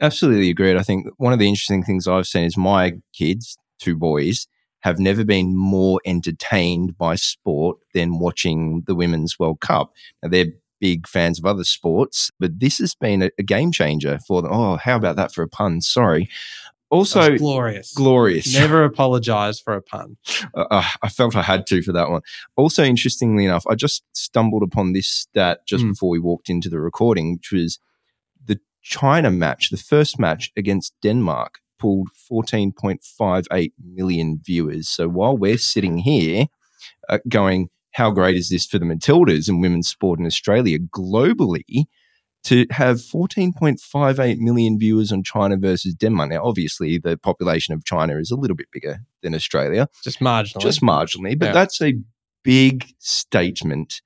Absolutely 0.00 0.50
agreed. 0.50 0.76
I 0.76 0.82
think 0.82 1.06
one 1.18 1.32
of 1.32 1.38
the 1.38 1.48
interesting 1.48 1.82
things 1.82 2.06
I've 2.06 2.26
seen 2.26 2.44
is 2.44 2.56
my 2.56 2.94
kids, 3.12 3.56
two 3.80 3.96
boys, 3.96 4.46
have 4.84 4.98
never 4.98 5.24
been 5.24 5.56
more 5.56 5.98
entertained 6.04 6.96
by 6.98 7.14
sport 7.14 7.78
than 7.94 8.18
watching 8.18 8.82
the 8.86 8.94
Women's 8.94 9.38
World 9.38 9.60
Cup. 9.60 9.94
Now, 10.22 10.28
they're 10.28 10.52
big 10.78 11.08
fans 11.08 11.38
of 11.38 11.46
other 11.46 11.64
sports, 11.64 12.30
but 12.38 12.60
this 12.60 12.76
has 12.78 12.94
been 12.94 13.22
a, 13.22 13.30
a 13.38 13.42
game 13.42 13.72
changer 13.72 14.18
for 14.28 14.42
them. 14.42 14.52
Oh, 14.52 14.76
how 14.76 14.96
about 14.96 15.16
that 15.16 15.32
for 15.32 15.42
a 15.42 15.48
pun? 15.48 15.80
Sorry. 15.80 16.28
Also, 16.90 17.34
glorious. 17.38 17.94
Glorious. 17.94 18.52
Never 18.52 18.84
apologize 18.84 19.58
for 19.58 19.74
a 19.74 19.82
pun. 19.82 20.16
Uh, 20.54 20.66
uh, 20.70 20.84
I 21.02 21.08
felt 21.08 21.34
I 21.34 21.42
had 21.42 21.66
to 21.68 21.82
for 21.82 21.90
that 21.92 22.10
one. 22.10 22.20
Also, 22.54 22.84
interestingly 22.84 23.44
enough, 23.46 23.64
I 23.66 23.74
just 23.74 24.04
stumbled 24.12 24.62
upon 24.62 24.92
this 24.92 25.08
stat 25.08 25.66
just 25.66 25.82
mm. 25.82 25.92
before 25.92 26.10
we 26.10 26.20
walked 26.20 26.48
into 26.48 26.68
the 26.68 26.78
recording, 26.78 27.32
which 27.32 27.50
was 27.50 27.80
the 28.44 28.60
China 28.82 29.30
match, 29.32 29.70
the 29.70 29.76
first 29.76 30.18
match 30.20 30.52
against 30.56 30.94
Denmark, 31.02 31.58
pulled 31.78 32.08
14.58 32.30 33.72
million 33.82 34.40
viewers. 34.44 34.88
So 34.88 35.08
while 35.08 35.36
we're 35.36 35.58
sitting 35.58 35.98
here 35.98 36.46
uh, 37.08 37.18
going, 37.28 37.68
how 37.92 38.10
great 38.10 38.36
is 38.36 38.48
this 38.48 38.66
for 38.66 38.78
the 38.78 38.84
Matildas 38.84 39.48
and 39.48 39.60
women's 39.60 39.88
sport 39.88 40.18
in 40.18 40.26
Australia 40.26 40.78
globally? 40.78 41.86
to 42.44 42.66
have 42.70 42.98
14.58 42.98 44.38
million 44.38 44.78
viewers 44.78 45.10
on 45.10 45.22
China 45.22 45.56
versus 45.56 45.94
Denmark. 45.94 46.30
Now, 46.30 46.44
obviously, 46.44 46.98
the 46.98 47.16
population 47.16 47.72
of 47.74 47.84
China 47.84 48.18
is 48.18 48.30
a 48.30 48.36
little 48.36 48.54
bit 48.54 48.70
bigger 48.70 48.98
than 49.22 49.34
Australia. 49.34 49.88
Just 50.02 50.20
marginally. 50.20 50.60
Just 50.60 50.82
marginally. 50.82 51.38
But 51.38 51.46
yeah. 51.46 51.52
that's 51.52 51.80
a 51.80 51.94
big 52.42 52.86
statement 52.98 54.02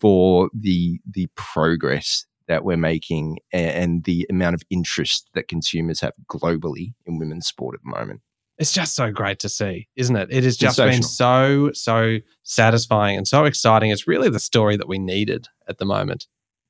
for 0.00 0.48
the 0.54 1.00
the 1.10 1.28
progress 1.34 2.24
that 2.52 2.64
we're 2.64 2.76
making 2.76 3.38
and 3.50 4.04
the 4.04 4.26
amount 4.28 4.54
of 4.54 4.62
interest 4.68 5.30
that 5.32 5.48
consumers 5.48 6.00
have 6.00 6.12
globally 6.30 6.92
in 7.06 7.18
women's 7.18 7.46
sport 7.46 7.74
at 7.74 7.80
the 7.82 7.98
moment. 7.98 8.20
It's 8.58 8.72
just 8.72 8.94
so 8.94 9.10
great 9.10 9.38
to 9.38 9.48
see, 9.48 9.88
isn't 9.96 10.14
it? 10.14 10.28
It 10.30 10.44
has 10.44 10.58
just 10.58 10.76
been 10.76 11.02
so, 11.02 11.70
so 11.72 12.18
satisfying 12.42 13.16
and 13.16 13.26
so 13.26 13.46
exciting. 13.46 13.90
It's 13.90 14.06
really 14.06 14.28
the 14.28 14.38
story 14.38 14.76
that 14.76 14.86
we 14.86 14.98
needed 14.98 15.48
at 15.66 15.78
the 15.78 15.86
moment. 15.86 16.26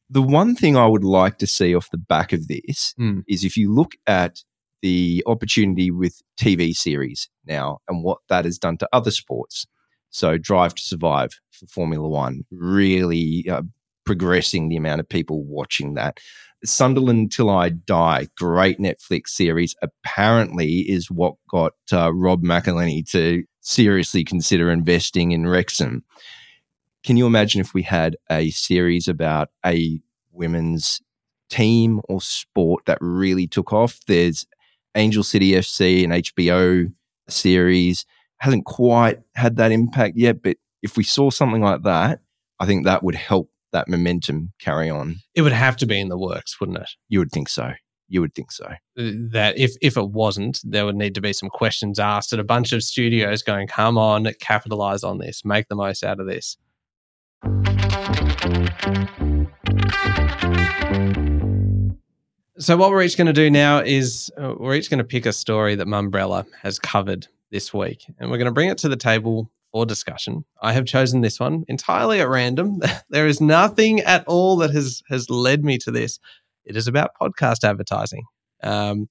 The 0.09 0.23
one 0.23 0.55
thing 0.55 0.77
I 0.77 0.87
would 0.87 1.03
like 1.03 1.39
to 1.39 1.49
see 1.49 1.75
off 1.75 1.91
the 1.91 1.99
back 1.99 2.33
of 2.33 2.47
this 2.47 2.95
mm. 2.99 3.25
is 3.27 3.45
if 3.45 3.57
you 3.57 3.75
look 3.75 3.93
at 4.07 4.45
the 4.83 5.25
opportunity 5.27 5.91
with 5.91 6.23
TV 6.39 6.75
series 6.75 7.29
now 7.45 7.79
and 7.89 8.05
what 8.05 8.19
that 8.29 8.45
has 8.45 8.59
done 8.59 8.79
to 8.79 8.89
other 8.93 9.11
sports. 9.11 9.67
So, 10.11 10.39
Drive 10.39 10.75
to 10.75 10.83
Survive 10.83 11.41
for 11.51 11.67
Formula 11.67 12.07
One, 12.07 12.45
really 12.51 13.47
uh, 13.51 13.62
progressing 14.04 14.68
the 14.68 14.76
amount 14.76 15.00
of 15.00 15.09
people 15.09 15.44
watching 15.44 15.94
that. 15.94 16.18
Sunderland 16.64 17.32
Till 17.32 17.50
I 17.50 17.71
Die, 17.71 18.28
great 18.37 18.78
Netflix 18.78 19.28
series, 19.28 19.75
apparently 19.82 20.80
is 20.80 21.11
what 21.11 21.35
got 21.50 21.73
uh, 21.92 22.12
Rob 22.14 22.42
McElhenney 22.42 23.09
to 23.11 23.44
seriously 23.61 24.25
consider 24.25 24.71
investing 24.71 25.32
in 25.32 25.47
Wrexham. 25.47 26.04
Can 27.04 27.16
you 27.16 27.26
imagine 27.26 27.61
if 27.61 27.75
we 27.75 27.82
had 27.82 28.16
a 28.30 28.50
series 28.50 29.09
about 29.09 29.49
a 29.66 30.00
women's 30.30 31.00
team 31.50 32.00
or 32.09 32.21
sport 32.21 32.85
that 32.87 32.99
really 33.00 33.49
took 33.49 33.73
off? 33.73 33.99
There's 34.06 34.47
Angel 34.94 35.25
City 35.25 35.52
FC, 35.52 36.04
an 36.04 36.11
HBO 36.11 36.92
series, 37.28 38.04
hasn't 38.38 38.66
quite 38.66 39.21
had 39.35 39.56
that 39.56 39.73
impact 39.73 40.16
yet, 40.16 40.42
but 40.42 40.56
if 40.82 40.97
we 40.97 41.04
saw 41.04 41.30
something 41.30 41.62
like 41.62 41.82
that, 41.82 42.21
I 42.61 42.66
think 42.66 42.85
that 42.85 43.02
would 43.02 43.14
help 43.14 43.50
that 43.73 43.88
momentum 43.88 44.52
carry 44.59 44.88
on. 44.88 45.17
It 45.35 45.43
would 45.43 45.52
have 45.52 45.76
to 45.79 45.87
be 45.87 45.99
in 46.00 46.09
the 46.09 46.19
works, 46.19 46.61
wouldn't 46.61 46.79
it? 46.79 46.91
You 47.09 47.19
would 47.19 47.33
think 47.33 47.49
so. 47.49 47.73
You 48.09 48.21
would 48.21 48.35
think 48.35 48.52
so. 48.52 48.67
Uh, 48.67 49.11
that 49.33 49.57
if 49.57 49.73
if 49.81 49.97
it 49.97 50.11
wasn't, 50.11 50.61
there 50.64 50.85
would 50.85 50.97
need 50.97 51.14
to 51.14 51.21
be 51.21 51.33
some 51.33 51.49
questions 51.49 51.99
asked 51.99 52.33
at 52.33 52.38
a 52.38 52.45
bunch 52.45 52.73
of 52.73 52.83
studios 52.83 53.43
going, 53.43 53.69
come 53.69 53.97
on, 53.97 54.29
capitalize 54.41 55.02
on 55.02 55.19
this, 55.19 55.45
make 55.45 55.69
the 55.69 55.76
most 55.76 56.05
out 56.05 56.21
of 56.21 56.26
this. 56.26 56.59
So 62.59 62.76
what 62.76 62.91
we're 62.91 63.02
each 63.02 63.17
going 63.17 63.26
to 63.26 63.33
do 63.33 63.50
now 63.50 63.79
is 63.79 64.31
uh, 64.41 64.55
we're 64.59 64.75
each 64.75 64.91
going 64.91 64.99
to 64.99 65.05
pick 65.05 65.26
a 65.26 65.33
story 65.33 65.75
that 65.75 65.87
Mumbrella 65.87 66.47
has 66.62 66.79
covered 66.79 67.26
this 67.50 67.73
week, 67.75 68.05
and 68.19 68.31
we're 68.31 68.37
going 68.37 68.47
to 68.47 68.52
bring 68.52 68.69
it 68.69 68.79
to 68.79 68.88
the 68.88 68.97
table 68.97 69.50
for 69.73 69.87
discussion. 69.87 70.45
I 70.61 70.73
have 70.75 70.85
chosen 70.85 71.23
this 71.23 71.41
one 71.41 71.64
entirely 71.67 72.21
at 72.21 72.29
random. 72.29 72.81
there 73.11 73.26
is 73.26 73.41
nothing 73.41 74.00
at 74.00 74.25
all 74.26 74.57
that 74.59 74.71
has 74.71 75.02
has 75.09 75.29
led 75.31 75.64
me 75.64 75.79
to 75.79 75.91
this. 75.91 76.19
It 76.64 76.76
is 76.76 76.87
about 76.87 77.11
podcast 77.21 77.64
advertising, 77.64 78.25
um, 78.62 79.09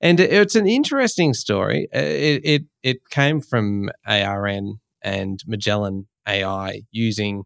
and 0.00 0.20
it's 0.20 0.56
an 0.56 0.66
interesting 0.66 1.32
story. 1.32 1.88
Uh, 1.94 2.00
it, 2.00 2.40
it 2.44 2.62
it 2.82 3.08
came 3.10 3.40
from 3.40 3.88
ARN 4.06 4.80
and 5.02 5.40
Magellan 5.46 6.08
AI 6.28 6.82
using 6.90 7.44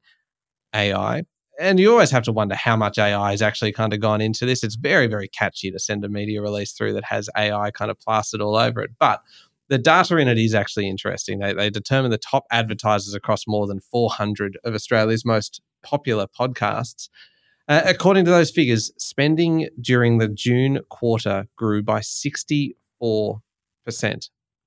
AI. 0.75 1.23
And 1.59 1.81
you 1.81 1.91
always 1.91 2.11
have 2.11 2.25
to 2.25 2.33
wonder 2.33 2.55
how 2.55 2.77
much 2.77 2.99
AI 2.99 3.31
has 3.31 3.41
actually 3.41 3.73
kind 3.73 3.95
of 3.95 4.01
gone 4.01 4.21
into 4.21 4.45
this. 4.45 4.63
It's 4.63 4.75
very, 4.75 5.07
very 5.07 5.27
catchy 5.29 5.71
to 5.71 5.79
send 5.79 6.05
a 6.05 6.09
media 6.09 6.43
release 6.43 6.73
through 6.73 6.93
that 6.95 7.05
has 7.05 7.31
AI 7.37 7.71
kind 7.71 7.91
of 7.91 7.99
plastered 7.99 8.43
all 8.43 8.57
over 8.57 8.83
it. 8.83 8.91
But 8.99 9.23
the 9.69 9.79
data 9.79 10.17
in 10.17 10.29
it 10.29 10.39
is 10.39 10.55
actually 10.55 10.89
interesting. 10.89 11.39
They, 11.39 11.53
they 11.53 11.71
determine 11.71 12.11
the 12.11 12.19
top 12.19 12.45
advertisers 12.51 13.15
across 13.15 13.47
more 13.47 13.67
than 13.67 13.81
400 13.81 14.59
of 14.65 14.75
Australia's 14.75 15.25
most 15.25 15.61
popular 15.83 16.27
podcasts. 16.27 17.09
Uh, 17.69 17.83
according 17.85 18.25
to 18.25 18.31
those 18.31 18.51
figures, 18.51 18.93
spending 18.97 19.69
during 19.81 20.19
the 20.19 20.29
June 20.29 20.81
quarter 20.89 21.47
grew 21.57 21.83
by 21.83 22.01
64% 22.01 22.71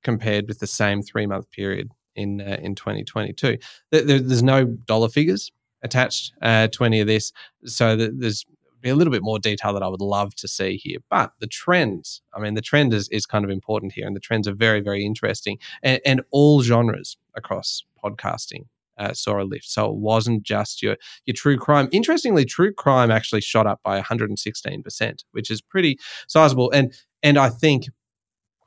compared 0.04 0.48
with 0.48 0.60
the 0.60 0.68
same 0.68 1.02
three 1.02 1.26
month 1.26 1.50
period 1.52 1.92
in 2.16 2.42
uh, 2.42 2.58
in 2.62 2.76
2022. 2.76 3.58
There, 3.92 4.02
there's 4.02 4.44
no 4.44 4.66
dollar 4.66 5.08
figures 5.08 5.52
attached 5.82 6.34
uh, 6.42 6.68
to 6.68 6.84
any 6.84 7.00
of 7.00 7.08
this, 7.08 7.32
so 7.66 7.96
there's 7.96 8.46
be 8.82 8.90
a 8.90 8.96
little 8.96 9.12
bit 9.12 9.24
more 9.24 9.40
detail 9.40 9.74
that 9.74 9.84
I 9.84 9.88
would 9.88 10.02
love 10.02 10.36
to 10.36 10.48
see 10.48 10.78
here. 10.78 11.00
But 11.10 11.34
the 11.40 11.48
trends, 11.48 12.22
I 12.34 12.40
mean, 12.40 12.54
the 12.54 12.62
trend 12.62 12.94
is, 12.94 13.08
is 13.10 13.26
kind 13.26 13.46
of 13.46 13.52
important 13.52 13.94
here, 13.94 14.08
and 14.08 14.16
the 14.16 14.22
trends 14.22 14.48
are 14.48 14.54
very, 14.54 14.82
very 14.82 15.06
interesting. 15.06 15.58
And, 15.84 16.02
and 16.06 16.22
all 16.32 16.62
genres 16.62 17.18
across 17.36 17.84
podcasting 18.04 18.66
uh, 18.98 19.14
saw 19.14 19.42
a 19.42 19.44
lift. 19.44 19.70
So 19.70 19.90
it 19.90 19.96
wasn't 19.96 20.44
just 20.44 20.84
your 20.84 20.98
your 21.26 21.34
true 21.34 21.58
crime. 21.58 21.90
Interestingly, 21.92 22.46
true 22.46 22.74
crime 22.74 23.10
actually 23.10 23.42
shot 23.42 23.66
up 23.66 23.80
by 23.84 24.00
116%, 24.02 25.24
which 25.32 25.50
is 25.50 25.62
pretty 25.62 25.98
sizable. 26.28 26.70
And 26.72 26.94
and 27.24 27.38
I 27.38 27.50
think 27.50 27.86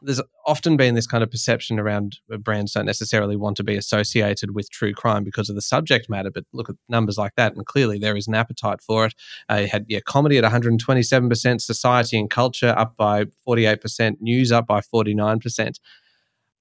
there's 0.02 0.20
often 0.46 0.76
been 0.76 0.94
this 0.94 1.06
kind 1.06 1.22
of 1.22 1.30
perception 1.30 1.78
around 1.78 2.18
brands 2.40 2.72
don't 2.72 2.86
necessarily 2.86 3.36
want 3.36 3.56
to 3.56 3.64
be 3.64 3.76
associated 3.76 4.54
with 4.54 4.70
true 4.70 4.92
crime 4.92 5.24
because 5.24 5.48
of 5.48 5.54
the 5.54 5.62
subject 5.62 6.08
matter. 6.10 6.30
But 6.30 6.44
look 6.52 6.68
at 6.68 6.76
numbers 6.88 7.18
like 7.18 7.34
that, 7.36 7.54
and 7.54 7.64
clearly 7.64 7.98
there 7.98 8.16
is 8.16 8.26
an 8.26 8.34
appetite 8.34 8.80
for 8.80 9.06
it. 9.06 9.14
Uh, 9.50 9.56
you 9.56 9.68
had 9.68 9.86
yeah, 9.88 10.00
comedy 10.04 10.38
at 10.38 10.44
127%, 10.44 11.60
society 11.60 12.18
and 12.18 12.30
culture 12.30 12.74
up 12.76 12.96
by 12.96 13.24
48%, 13.46 14.16
news 14.20 14.52
up 14.52 14.66
by 14.66 14.80
49%. 14.80 15.78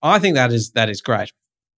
I 0.04 0.20
think 0.20 0.36
that 0.36 0.52
is 0.52 0.72
that 0.72 0.90
is 0.90 1.02
great. 1.02 1.32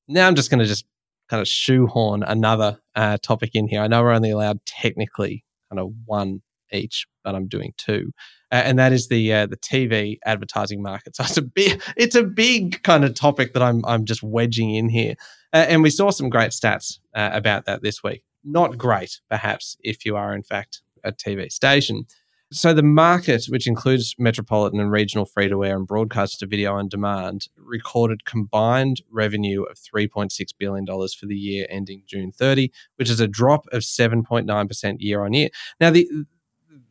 Now 0.08 0.28
I'm 0.28 0.36
just 0.36 0.50
going 0.50 0.60
to 0.60 0.66
just 0.66 0.86
kind 1.30 1.42
of 1.42 1.48
shoehorn 1.48 2.24
another 2.24 2.80
uh, 2.96 3.18
topic 3.22 3.52
in 3.54 3.68
here. 3.68 3.82
I 3.82 3.88
know 3.88 4.02
we're 4.02 4.12
only 4.12 4.32
allowed 4.32 4.66
technically 4.66 5.44
kind 5.70 5.80
of 5.80 5.94
one 6.06 6.42
each, 6.74 7.06
but 7.24 7.36
I'm 7.36 7.48
doing 7.48 7.74
two 7.78 8.12
uh, 8.54 8.58
and 8.58 8.78
that 8.78 8.94
is 8.94 9.08
the 9.08 9.34
uh, 9.34 9.48
the 9.48 9.58
TV 9.58 10.20
advertising 10.26 10.82
market. 10.82 11.16
So 11.24 11.24
it's 11.24 11.38
a 11.38 11.42
big 11.42 11.82
it's 11.98 12.16
a 12.16 12.24
big 12.24 12.84
kind 12.84 13.04
of 13.04 13.16
topic 13.16 13.54
that 13.54 13.64
I'm 13.64 13.84
I'm 13.86 14.06
just 14.06 14.22
wedging 14.22 14.76
in 14.76 14.90
here, 14.90 15.16
uh, 15.52 15.66
and 15.68 15.82
we 15.82 15.90
saw 15.90 16.12
some 16.12 16.30
great 16.30 16.52
stats 16.52 17.00
uh, 17.16 17.32
about 17.34 17.66
that 17.66 17.82
this 17.82 18.04
week. 18.04 18.24
Not 18.44 18.78
great, 18.78 19.22
perhaps, 19.30 19.76
if 19.82 20.06
you 20.06 20.16
are 20.16 20.36
in 20.36 20.44
fact 20.44 20.82
a 21.04 21.12
TV 21.12 21.52
station. 21.52 22.06
So 22.52 22.72
the 22.72 22.84
market, 22.84 23.46
which 23.50 23.66
includes 23.66 24.14
metropolitan 24.20 24.80
and 24.80 24.92
regional 24.92 25.26
free 25.26 25.50
to 25.50 25.66
air 25.66 25.76
and 25.76 25.88
broadcast 25.88 26.40
to 26.40 26.46
video 26.46 26.76
on 26.76 26.88
demand, 26.88 27.48
recorded 27.58 28.26
combined 28.26 29.02
revenue 29.10 29.64
of 29.64 29.78
$3.6 29.80 30.30
billion 30.60 30.86
for 30.86 31.26
the 31.26 31.36
year 31.36 31.66
ending 31.68 32.04
June 32.06 32.32
30, 32.32 32.72
which 32.98 33.10
is 33.10 33.20
a 33.20 33.28
drop 33.28 33.66
of 33.72 33.82
7.9% 33.82 34.96
year 35.00 35.26
on 35.26 35.34
year. 35.34 35.50
Now, 35.80 35.90
the 35.90 36.08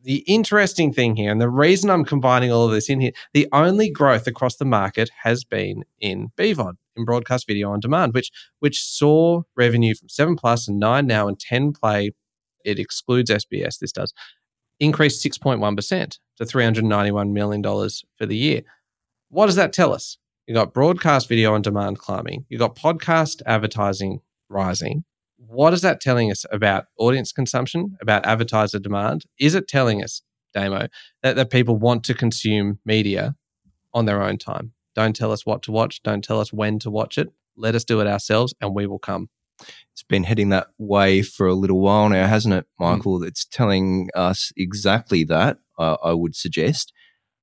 the 0.03 0.17
interesting 0.27 0.91
thing 0.93 1.15
here, 1.15 1.31
and 1.31 1.41
the 1.41 1.49
reason 1.49 1.89
I'm 1.89 2.05
combining 2.05 2.51
all 2.51 2.65
of 2.65 2.71
this 2.71 2.89
in 2.89 2.99
here, 2.99 3.11
the 3.33 3.47
only 3.51 3.89
growth 3.89 4.27
across 4.27 4.57
the 4.57 4.65
market 4.65 5.09
has 5.23 5.43
been 5.43 5.83
in 5.99 6.31
BVOD, 6.37 6.73
in 6.95 7.05
broadcast 7.05 7.47
video 7.47 7.71
on 7.71 7.79
demand, 7.79 8.13
which 8.13 8.31
which 8.59 8.83
saw 8.83 9.43
revenue 9.55 9.95
from 9.95 10.09
seven 10.09 10.35
plus 10.35 10.67
and 10.67 10.79
nine 10.79 11.07
now 11.07 11.27
and 11.27 11.39
ten 11.39 11.71
play. 11.71 12.11
It 12.65 12.79
excludes 12.79 13.29
SBS. 13.29 13.79
This 13.79 13.91
does 13.91 14.13
increase 14.79 15.21
six 15.21 15.37
point 15.37 15.59
one 15.59 15.75
percent 15.75 16.19
to 16.37 16.45
three 16.45 16.63
hundred 16.63 16.85
ninety 16.85 17.11
one 17.11 17.33
million 17.33 17.61
dollars 17.61 18.03
for 18.17 18.25
the 18.25 18.37
year. 18.37 18.61
What 19.29 19.47
does 19.47 19.55
that 19.55 19.73
tell 19.73 19.93
us? 19.93 20.17
You 20.47 20.53
got 20.53 20.73
broadcast 20.73 21.29
video 21.29 21.53
on 21.53 21.61
demand 21.61 21.99
climbing. 21.99 22.45
You 22.49 22.57
got 22.57 22.75
podcast 22.75 23.41
advertising 23.45 24.19
rising 24.49 25.05
what 25.47 25.73
is 25.73 25.81
that 25.81 26.01
telling 26.01 26.31
us 26.31 26.45
about 26.51 26.85
audience 26.97 27.31
consumption, 27.31 27.97
about 28.01 28.25
advertiser 28.25 28.79
demand? 28.79 29.23
Is 29.39 29.55
it 29.55 29.67
telling 29.67 30.03
us, 30.03 30.21
Damo, 30.53 30.87
that, 31.21 31.35
that 31.35 31.49
people 31.49 31.77
want 31.77 32.03
to 32.05 32.13
consume 32.13 32.79
media 32.85 33.35
on 33.93 34.05
their 34.05 34.21
own 34.21 34.37
time? 34.37 34.73
Don't 34.95 35.15
tell 35.15 35.31
us 35.31 35.45
what 35.45 35.63
to 35.63 35.71
watch. 35.71 36.01
Don't 36.03 36.23
tell 36.23 36.39
us 36.39 36.53
when 36.53 36.79
to 36.79 36.91
watch 36.91 37.17
it. 37.17 37.29
Let 37.55 37.75
us 37.75 37.83
do 37.83 37.99
it 37.99 38.07
ourselves 38.07 38.53
and 38.61 38.73
we 38.73 38.87
will 38.87 38.99
come. 38.99 39.29
It's 39.91 40.03
been 40.03 40.23
heading 40.23 40.49
that 40.49 40.67
way 40.77 41.21
for 41.21 41.47
a 41.47 41.53
little 41.53 41.79
while 41.79 42.09
now, 42.09 42.27
hasn't 42.27 42.53
it, 42.53 42.65
hmm. 42.77 42.83
Michael? 42.83 43.19
Mm. 43.19 43.27
It's 43.27 43.45
telling 43.45 44.09
us 44.15 44.51
exactly 44.57 45.23
that, 45.25 45.57
uh, 45.77 45.97
I 46.03 46.13
would 46.13 46.35
suggest. 46.35 46.91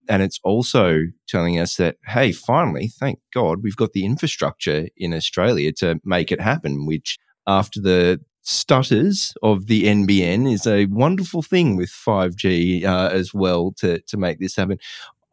And 0.08 0.22
it's 0.22 0.40
also 0.42 1.02
telling 1.28 1.58
us 1.58 1.76
that, 1.76 1.96
hey, 2.06 2.32
finally, 2.32 2.88
thank 2.88 3.20
God, 3.32 3.62
we've 3.62 3.76
got 3.76 3.92
the 3.92 4.04
infrastructure 4.04 4.88
in 4.96 5.14
Australia 5.14 5.72
to 5.74 6.00
make 6.04 6.32
it 6.32 6.40
happen, 6.40 6.84
which 6.84 7.18
after 7.50 7.80
the 7.80 8.20
stutters 8.42 9.34
of 9.42 9.66
the 9.66 9.84
NBN 9.84 10.50
is 10.50 10.66
a 10.66 10.86
wonderful 10.86 11.42
thing 11.42 11.76
with 11.76 11.90
5G 11.90 12.84
uh, 12.84 13.08
as 13.12 13.34
well 13.34 13.72
to, 13.78 14.00
to 14.02 14.16
make 14.16 14.38
this 14.38 14.56
happen. 14.56 14.78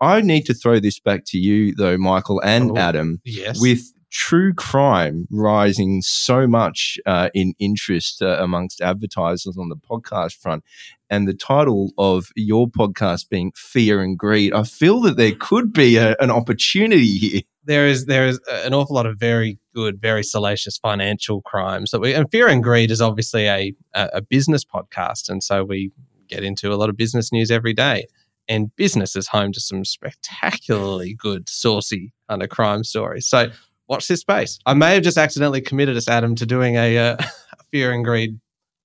I 0.01 0.21
need 0.21 0.45
to 0.45 0.53
throw 0.53 0.79
this 0.79 0.99
back 0.99 1.23
to 1.27 1.37
you, 1.37 1.73
though, 1.73 1.97
Michael 1.97 2.41
and 2.41 2.71
oh, 2.71 2.77
Adam. 2.77 3.21
Yes. 3.23 3.59
With 3.61 3.81
true 4.09 4.53
crime 4.53 5.27
rising 5.29 6.01
so 6.01 6.47
much 6.47 6.97
uh, 7.05 7.29
in 7.33 7.53
interest 7.59 8.21
uh, 8.21 8.37
amongst 8.39 8.81
advertisers 8.81 9.57
on 9.57 9.69
the 9.69 9.75
podcast 9.75 10.37
front, 10.37 10.63
and 11.09 11.27
the 11.27 11.33
title 11.33 11.91
of 11.97 12.29
your 12.35 12.67
podcast 12.67 13.29
being 13.29 13.51
Fear 13.55 14.01
and 14.01 14.17
Greed, 14.17 14.53
I 14.53 14.63
feel 14.63 15.01
that 15.01 15.17
there 15.17 15.35
could 15.35 15.71
be 15.71 15.97
a, 15.97 16.15
an 16.19 16.31
opportunity 16.31 17.17
here 17.17 17.41
there 17.67 17.87
is 17.87 18.05
there 18.05 18.27
is 18.27 18.39
an 18.49 18.73
awful 18.73 18.95
lot 18.95 19.05
of 19.05 19.19
very 19.19 19.59
good, 19.75 20.01
very 20.01 20.23
salacious 20.23 20.77
financial 20.77 21.41
crimes 21.41 21.91
that 21.91 21.99
we 21.99 22.13
and 22.13 22.29
fear 22.31 22.47
and 22.47 22.63
greed 22.63 22.89
is 22.89 23.01
obviously 23.01 23.47
a 23.47 23.73
a 23.93 24.21
business 24.21 24.63
podcast, 24.65 25.29
and 25.29 25.43
so 25.43 25.63
we 25.63 25.91
get 26.27 26.43
into 26.43 26.73
a 26.73 26.75
lot 26.75 26.89
of 26.89 26.97
business 26.97 27.31
news 27.31 27.51
every 27.51 27.73
day. 27.73 28.07
And 28.49 28.73
business 28.77 29.15
is 29.17 29.27
home 29.27 29.51
to 29.51 29.59
some 29.59 29.83
spectacularly 29.83 31.13
good, 31.13 31.49
saucy 31.49 32.13
kind 32.29 32.41
of 32.41 32.49
crime 32.49 32.85
stories. 32.85 33.27
So 33.27 33.49
watch 33.89 34.07
this 34.07 34.21
space. 34.21 34.57
I 34.65 34.73
may 34.73 34.93
have 34.93 35.03
just 35.03 35.17
accidentally 35.17 35.59
committed 35.59 35.97
us, 35.97 36.07
Adam, 36.07 36.33
to 36.35 36.45
doing 36.45 36.75
a, 36.75 36.97
uh, 36.97 37.17
fear 37.71 37.91
and 37.91 38.05
greed 38.05 38.39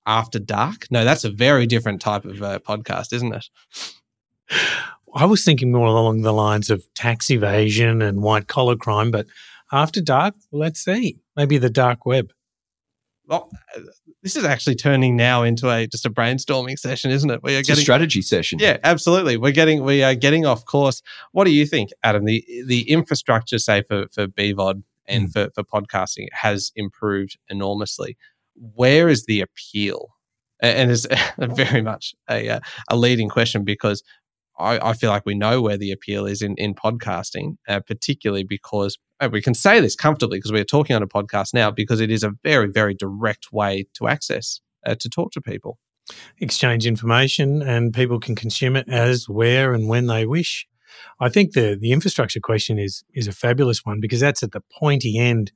after 0.05 0.39
dark. 0.39 0.87
No, 0.91 1.05
that's 1.05 1.23
a 1.23 1.29
very 1.29 1.65
different 1.65 2.01
type 2.01 2.25
of 2.25 2.43
uh, 2.43 2.59
podcast, 2.59 3.13
isn't 3.13 3.33
it? 3.33 3.49
I 5.15 5.25
was 5.25 5.43
thinking 5.43 5.71
more 5.71 5.87
along 5.87 6.21
the 6.21 6.33
lines 6.33 6.69
of 6.69 6.83
tax 6.95 7.29
evasion 7.29 8.01
and 8.01 8.21
white 8.21 8.47
collar 8.47 8.75
crime, 8.75 9.11
but 9.11 9.27
after 9.71 10.01
dark, 10.01 10.35
let's 10.51 10.83
see. 10.83 11.19
Maybe 11.35 11.57
the 11.57 11.69
dark 11.69 12.05
web. 12.05 12.31
Oh, 13.29 13.49
this 14.21 14.35
is 14.35 14.43
actually 14.43 14.75
turning 14.75 15.15
now 15.15 15.43
into 15.43 15.69
a 15.69 15.87
just 15.87 16.05
a 16.05 16.09
brainstorming 16.09 16.77
session, 16.77 17.11
isn't 17.11 17.29
it? 17.29 17.41
We 17.41 17.55
are 17.55 17.59
it's 17.59 17.67
getting 17.67 17.81
a 17.81 17.83
strategy 17.83 18.21
session. 18.21 18.59
Yeah, 18.59 18.77
absolutely. 18.83 19.37
We're 19.37 19.51
getting 19.51 19.83
we 19.83 20.03
are 20.03 20.15
getting 20.15 20.45
off 20.45 20.65
course. 20.65 21.01
What 21.31 21.45
do 21.45 21.51
you 21.51 21.65
think, 21.65 21.91
Adam? 22.03 22.25
The 22.25 22.43
the 22.65 22.89
infrastructure, 22.89 23.59
say 23.59 23.83
for 23.83 24.07
for 24.11 24.27
BVOD 24.27 24.83
and 25.07 25.29
mm. 25.29 25.31
for 25.31 25.49
for 25.55 25.63
podcasting, 25.63 26.27
has 26.33 26.71
improved 26.75 27.37
enormously. 27.49 28.17
Where 28.55 29.09
is 29.09 29.25
the 29.25 29.41
appeal? 29.41 30.09
And 30.61 30.91
it's 30.91 31.07
very 31.37 31.81
much 31.81 32.13
a 32.29 32.49
uh, 32.49 32.59
a 32.89 32.97
leading 32.97 33.29
question 33.29 33.63
because 33.63 34.03
I, 34.57 34.89
I, 34.89 34.93
feel 34.93 35.09
like 35.09 35.25
we 35.25 35.35
know 35.35 35.61
where 35.61 35.77
the 35.77 35.91
appeal 35.91 36.25
is 36.25 36.41
in, 36.41 36.55
in 36.55 36.75
podcasting, 36.75 37.57
uh, 37.67 37.79
particularly 37.79 38.43
because 38.43 38.97
uh, 39.19 39.29
we 39.31 39.41
can 39.41 39.53
say 39.53 39.79
this 39.79 39.95
comfortably 39.95 40.37
because 40.37 40.51
we're 40.51 40.63
talking 40.63 40.95
on 40.95 41.03
a 41.03 41.07
podcast 41.07 41.53
now 41.53 41.71
because 41.71 41.99
it 41.99 42.11
is 42.11 42.23
a 42.23 42.33
very, 42.43 42.67
very 42.67 42.93
direct 42.93 43.51
way 43.51 43.87
to 43.95 44.07
access, 44.07 44.61
uh, 44.85 44.95
to 44.95 45.09
talk 45.09 45.31
to 45.31 45.41
people. 45.41 45.79
Exchange 46.39 46.85
information 46.85 47.61
and 47.61 47.93
people 47.93 48.19
can 48.19 48.35
consume 48.35 48.75
it 48.75 48.87
as, 48.89 49.27
where, 49.27 49.73
and 49.73 49.87
when 49.87 50.07
they 50.07 50.25
wish. 50.25 50.67
I 51.19 51.29
think 51.29 51.53
the, 51.53 51.77
the 51.79 51.91
infrastructure 51.91 52.39
question 52.39 52.77
is, 52.77 53.03
is 53.13 53.27
a 53.27 53.31
fabulous 53.31 53.83
one 53.83 53.99
because 53.99 54.19
that's 54.19 54.43
at 54.43 54.51
the 54.51 54.61
pointy 54.71 55.17
end. 55.17 55.51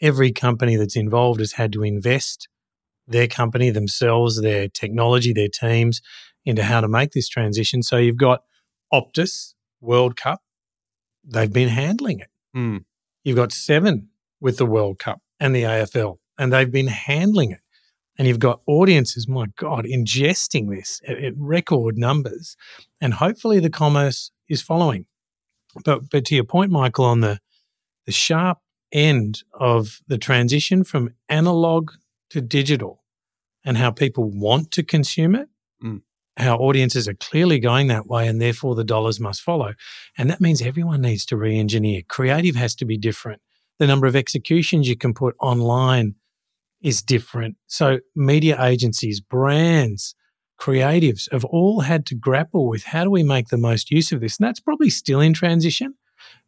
Every 0.00 0.30
company 0.30 0.76
that's 0.76 0.96
involved 0.96 1.40
has 1.40 1.52
had 1.52 1.72
to 1.72 1.82
invest 1.82 2.48
their 3.08 3.26
company, 3.26 3.70
themselves, 3.70 4.40
their 4.40 4.68
technology, 4.68 5.32
their 5.32 5.48
teams 5.48 6.00
into 6.46 6.62
how 6.62 6.80
to 6.80 6.88
make 6.88 7.10
this 7.10 7.28
transition. 7.28 7.82
So 7.82 7.96
you've 7.96 8.16
got 8.16 8.44
Optus, 8.92 9.54
World 9.80 10.16
Cup, 10.16 10.40
they've 11.24 11.52
been 11.52 11.68
handling 11.68 12.20
it. 12.20 12.30
Mm. 12.56 12.84
You've 13.24 13.36
got 13.36 13.52
Seven 13.52 14.08
with 14.40 14.56
the 14.56 14.66
World 14.66 14.98
Cup 14.98 15.20
and 15.40 15.54
the 15.54 15.64
AFL, 15.64 16.18
and 16.38 16.52
they've 16.52 16.70
been 16.70 16.86
handling 16.86 17.50
it. 17.50 17.60
And 18.18 18.26
you've 18.26 18.38
got 18.38 18.60
audiences, 18.66 19.28
my 19.28 19.46
God, 19.56 19.84
ingesting 19.84 20.70
this 20.70 21.02
at, 21.06 21.18
at 21.18 21.34
record 21.36 21.98
numbers. 21.98 22.56
And 22.98 23.12
hopefully 23.12 23.60
the 23.60 23.68
commerce 23.68 24.30
is 24.48 24.62
following. 24.62 25.04
But 25.84 26.08
but 26.10 26.24
to 26.26 26.34
your 26.34 26.44
point, 26.44 26.70
Michael, 26.70 27.04
on 27.04 27.20
the 27.20 27.40
the 28.06 28.12
sharp 28.12 28.58
end 28.92 29.42
of 29.52 30.00
the 30.06 30.16
transition 30.16 30.84
from 30.84 31.12
analog 31.28 31.90
to 32.30 32.40
digital 32.40 33.02
and 33.64 33.76
how 33.76 33.90
people 33.90 34.30
want 34.30 34.70
to 34.70 34.82
consume 34.82 35.34
it, 35.34 35.48
mm 35.82 36.00
how 36.36 36.56
audiences 36.56 37.08
are 37.08 37.14
clearly 37.14 37.58
going 37.58 37.86
that 37.88 38.06
way 38.06 38.28
and 38.28 38.40
therefore 38.40 38.74
the 38.74 38.84
dollars 38.84 39.18
must 39.18 39.40
follow. 39.40 39.74
And 40.18 40.28
that 40.30 40.40
means 40.40 40.60
everyone 40.60 41.00
needs 41.00 41.24
to 41.26 41.36
re 41.36 41.58
engineer. 41.58 42.02
Creative 42.08 42.54
has 42.56 42.74
to 42.76 42.84
be 42.84 42.98
different. 42.98 43.40
The 43.78 43.86
number 43.86 44.06
of 44.06 44.16
executions 44.16 44.88
you 44.88 44.96
can 44.96 45.14
put 45.14 45.34
online 45.40 46.14
is 46.82 47.02
different. 47.02 47.56
So, 47.66 48.00
media 48.14 48.62
agencies, 48.62 49.20
brands, 49.20 50.14
creatives 50.60 51.30
have 51.32 51.44
all 51.44 51.80
had 51.80 52.06
to 52.06 52.14
grapple 52.14 52.68
with 52.68 52.84
how 52.84 53.04
do 53.04 53.10
we 53.10 53.22
make 53.22 53.48
the 53.48 53.56
most 53.56 53.90
use 53.90 54.12
of 54.12 54.20
this? 54.20 54.38
And 54.38 54.46
that's 54.46 54.60
probably 54.60 54.90
still 54.90 55.20
in 55.20 55.32
transition. 55.32 55.94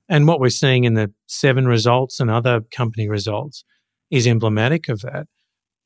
And 0.09 0.27
what 0.27 0.41
we're 0.41 0.49
seeing 0.49 0.85
in 0.85 0.95
the 0.95 1.13
seven 1.27 1.67
results 1.67 2.19
and 2.21 2.31
other 2.31 2.61
company 2.73 3.09
results 3.09 3.65
is 4.11 4.27
emblematic 4.27 4.89
of 4.89 5.01
that. 5.03 5.27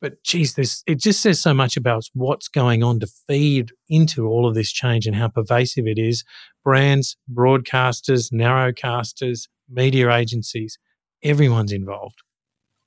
But 0.02 0.22
geez, 0.24 0.54
this 0.54 0.82
it 0.88 0.98
just 0.98 1.22
says 1.22 1.40
so 1.40 1.54
much 1.54 1.76
about 1.76 2.02
what's 2.12 2.48
going 2.48 2.82
on 2.82 2.98
to 3.00 3.06
feed 3.06 3.70
into 3.88 4.26
all 4.26 4.48
of 4.48 4.56
this 4.56 4.72
change 4.72 5.06
and 5.06 5.14
how 5.14 5.28
pervasive 5.28 5.86
it 5.86 5.96
is. 5.96 6.24
Brands, 6.64 7.16
broadcasters, 7.32 8.32
narrowcasters, 8.32 9.48
media 9.70 10.12
agencies, 10.12 10.76
everyone's 11.22 11.70
involved. 11.70 12.16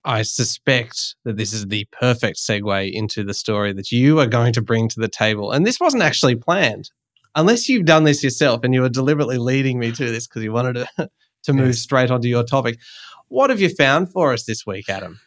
I 0.03 0.23
suspect 0.23 1.15
that 1.23 1.37
this 1.37 1.53
is 1.53 1.67
the 1.67 1.87
perfect 1.91 2.37
segue 2.37 2.91
into 2.91 3.23
the 3.23 3.33
story 3.33 3.71
that 3.71 3.93
you 3.93 4.19
are 4.19 4.27
going 4.27 4.51
to 4.53 4.61
bring 4.61 4.89
to 4.89 4.99
the 4.99 5.07
table. 5.07 5.53
And 5.53 5.65
this 5.65 5.79
wasn't 5.79 6.03
actually 6.03 6.35
planned. 6.35 6.91
Unless 7.33 7.69
you've 7.69 7.85
done 7.85 8.03
this 8.03 8.23
yourself 8.23 8.61
and 8.63 8.73
you 8.73 8.81
were 8.81 8.89
deliberately 8.89 9.37
leading 9.37 9.79
me 9.79 9.93
to 9.93 10.11
this 10.11 10.27
because 10.27 10.43
you 10.43 10.51
wanted 10.51 10.85
to, 10.97 11.09
to 11.43 11.53
move 11.53 11.67
yes. 11.67 11.79
straight 11.79 12.11
onto 12.11 12.27
your 12.27 12.43
topic. 12.43 12.77
What 13.29 13.49
have 13.49 13.61
you 13.61 13.69
found 13.69 14.11
for 14.11 14.33
us 14.33 14.43
this 14.43 14.65
week, 14.65 14.89
Adam? 14.89 15.19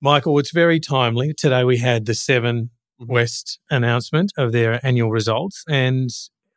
Michael, 0.00 0.38
it's 0.38 0.52
very 0.52 0.80
timely. 0.80 1.32
Today 1.32 1.64
we 1.64 1.78
had 1.78 2.06
the 2.06 2.14
Seven 2.14 2.70
mm-hmm. 3.00 3.12
West 3.12 3.58
announcement 3.70 4.32
of 4.36 4.52
their 4.52 4.84
annual 4.84 5.10
results, 5.10 5.64
and 5.68 6.10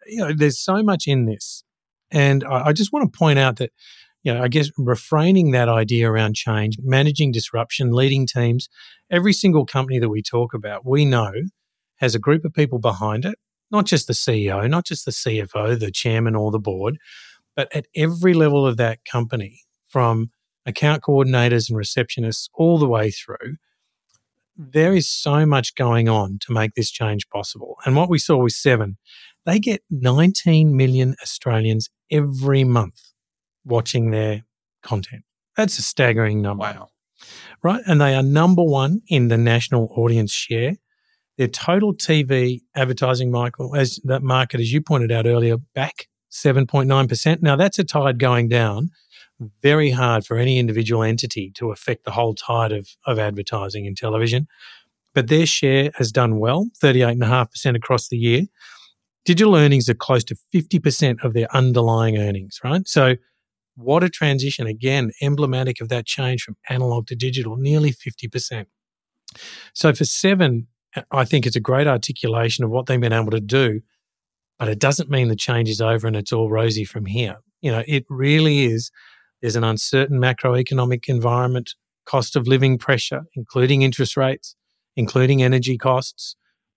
you 0.05 0.19
know, 0.19 0.33
there's 0.35 0.59
so 0.59 0.83
much 0.83 1.07
in 1.07 1.25
this. 1.25 1.63
And 2.11 2.43
I, 2.43 2.67
I 2.67 2.73
just 2.73 2.93
want 2.93 3.11
to 3.11 3.17
point 3.17 3.39
out 3.39 3.57
that, 3.57 3.71
you 4.23 4.33
know, 4.33 4.41
I 4.41 4.47
guess 4.47 4.69
refraining 4.77 5.51
that 5.51 5.69
idea 5.69 6.09
around 6.09 6.35
change, 6.35 6.77
managing 6.81 7.31
disruption, 7.31 7.91
leading 7.91 8.25
teams, 8.25 8.69
every 9.11 9.33
single 9.33 9.65
company 9.65 9.99
that 9.99 10.09
we 10.09 10.21
talk 10.21 10.53
about, 10.53 10.85
we 10.85 11.05
know 11.05 11.31
has 11.97 12.15
a 12.15 12.19
group 12.19 12.45
of 12.45 12.53
people 12.53 12.79
behind 12.79 13.25
it, 13.25 13.37
not 13.71 13.85
just 13.85 14.07
the 14.07 14.13
CEO, 14.13 14.69
not 14.69 14.85
just 14.85 15.05
the 15.05 15.11
CFO, 15.11 15.79
the 15.79 15.91
chairman, 15.91 16.35
or 16.35 16.51
the 16.51 16.59
board, 16.59 16.97
but 17.55 17.73
at 17.75 17.87
every 17.95 18.33
level 18.33 18.65
of 18.65 18.77
that 18.77 18.99
company, 19.03 19.61
from 19.87 20.29
account 20.67 21.01
coordinators 21.01 21.69
and 21.69 21.79
receptionists 21.79 22.49
all 22.53 22.77
the 22.77 22.87
way 22.87 23.09
through. 23.09 23.55
There 24.55 24.93
is 24.93 25.09
so 25.09 25.45
much 25.45 25.75
going 25.75 26.09
on 26.09 26.39
to 26.41 26.51
make 26.51 26.73
this 26.75 26.91
change 26.91 27.29
possible. 27.29 27.77
And 27.85 27.95
what 27.95 28.09
we 28.09 28.19
saw 28.19 28.37
with 28.37 28.53
Seven, 28.53 28.97
they 29.45 29.59
get 29.59 29.81
19 29.89 30.75
million 30.75 31.15
Australians 31.21 31.89
every 32.11 32.63
month 32.63 33.13
watching 33.63 34.11
their 34.11 34.43
content. 34.83 35.23
That's 35.55 35.79
a 35.79 35.83
staggering 35.83 36.41
number. 36.41 36.61
Wow. 36.61 36.89
Right. 37.63 37.81
And 37.87 38.01
they 38.01 38.13
are 38.15 38.23
number 38.23 38.63
one 38.63 39.01
in 39.07 39.29
the 39.29 39.37
national 39.37 39.89
audience 39.95 40.31
share. 40.31 40.75
Their 41.37 41.47
total 41.47 41.93
TV 41.93 42.61
advertising, 42.75 43.31
Michael, 43.31 43.75
as 43.75 43.99
that 44.03 44.23
market, 44.23 44.59
as 44.59 44.73
you 44.73 44.81
pointed 44.81 45.11
out 45.11 45.27
earlier, 45.27 45.57
back 45.57 46.07
7.9%. 46.31 47.41
Now 47.41 47.55
that's 47.55 47.79
a 47.79 47.83
tide 47.83 48.19
going 48.19 48.47
down 48.47 48.89
very 49.61 49.91
hard 49.91 50.25
for 50.25 50.37
any 50.37 50.57
individual 50.57 51.03
entity 51.03 51.51
to 51.55 51.71
affect 51.71 52.05
the 52.05 52.11
whole 52.11 52.33
tide 52.33 52.71
of, 52.71 52.89
of 53.05 53.19
advertising 53.19 53.85
in 53.85 53.95
television. 53.95 54.47
But 55.13 55.27
their 55.27 55.45
share 55.45 55.91
has 55.95 56.11
done 56.11 56.39
well, 56.39 56.67
38.5% 56.83 57.75
across 57.75 58.07
the 58.07 58.17
year. 58.17 58.43
Digital 59.25 59.55
earnings 59.55 59.89
are 59.89 59.93
close 59.93 60.23
to 60.25 60.37
50% 60.53 61.23
of 61.23 61.33
their 61.33 61.53
underlying 61.55 62.17
earnings, 62.17 62.59
right? 62.63 62.87
So, 62.87 63.15
what 63.75 64.03
a 64.03 64.09
transition. 64.09 64.65
Again, 64.65 65.11
emblematic 65.21 65.81
of 65.81 65.89
that 65.89 66.07
change 66.07 66.41
from 66.41 66.55
analog 66.67 67.05
to 67.07 67.15
digital, 67.15 67.57
nearly 67.57 67.91
50%. 67.91 68.65
So, 69.73 69.93
for 69.93 70.05
Seven, 70.05 70.67
I 71.11 71.25
think 71.25 71.45
it's 71.45 71.55
a 71.55 71.61
great 71.61 71.87
articulation 71.87 72.63
of 72.63 72.71
what 72.71 72.85
they've 72.85 72.99
been 72.99 73.13
able 73.13 73.31
to 73.31 73.39
do, 73.39 73.81
but 74.57 74.67
it 74.67 74.79
doesn't 74.79 75.09
mean 75.09 75.27
the 75.27 75.35
change 75.35 75.69
is 75.69 75.81
over 75.81 76.07
and 76.07 76.15
it's 76.15 76.33
all 76.33 76.49
rosy 76.49 76.85
from 76.85 77.05
here. 77.05 77.37
You 77.61 77.71
know, 77.71 77.83
it 77.87 78.05
really 78.09 78.65
is 78.65 78.91
there's 79.41 79.55
an 79.55 79.63
uncertain 79.63 80.19
macroeconomic 80.19 81.05
environment, 81.07 81.75
cost 82.05 82.35
of 82.35 82.47
living 82.47 82.77
pressure, 82.77 83.23
including 83.35 83.81
interest 83.81 84.17
rates, 84.17 84.55
including 84.95 85.43
energy 85.43 85.77
costs, 85.77 86.35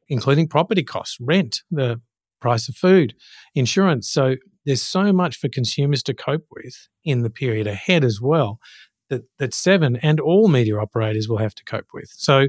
including 0.09 0.49
property 0.49 0.83
costs, 0.83 1.17
rent, 1.21 1.63
the 1.71 2.01
price 2.41 2.69
of 2.69 2.77
food, 2.77 3.15
insurance. 3.55 4.11
So 4.11 4.37
there's 4.67 4.83
so 4.83 5.13
much 5.13 5.37
for 5.37 5.49
consumers 5.49 6.03
to 6.05 6.15
cope 6.15 6.47
with 6.51 6.89
in 7.05 7.23
the 7.23 7.31
period 7.31 7.67
ahead 7.67 8.05
as 8.05 8.21
well 8.21 8.59
that, 9.09 9.23
that 9.39 9.55
Seven 9.55 9.97
and 9.97 10.21
all 10.21 10.49
media 10.49 10.77
operators 10.79 11.29
will 11.29 11.39
have 11.39 11.55
to 11.57 11.65
cope 11.65 11.89
with. 11.93 12.11
So 12.15 12.49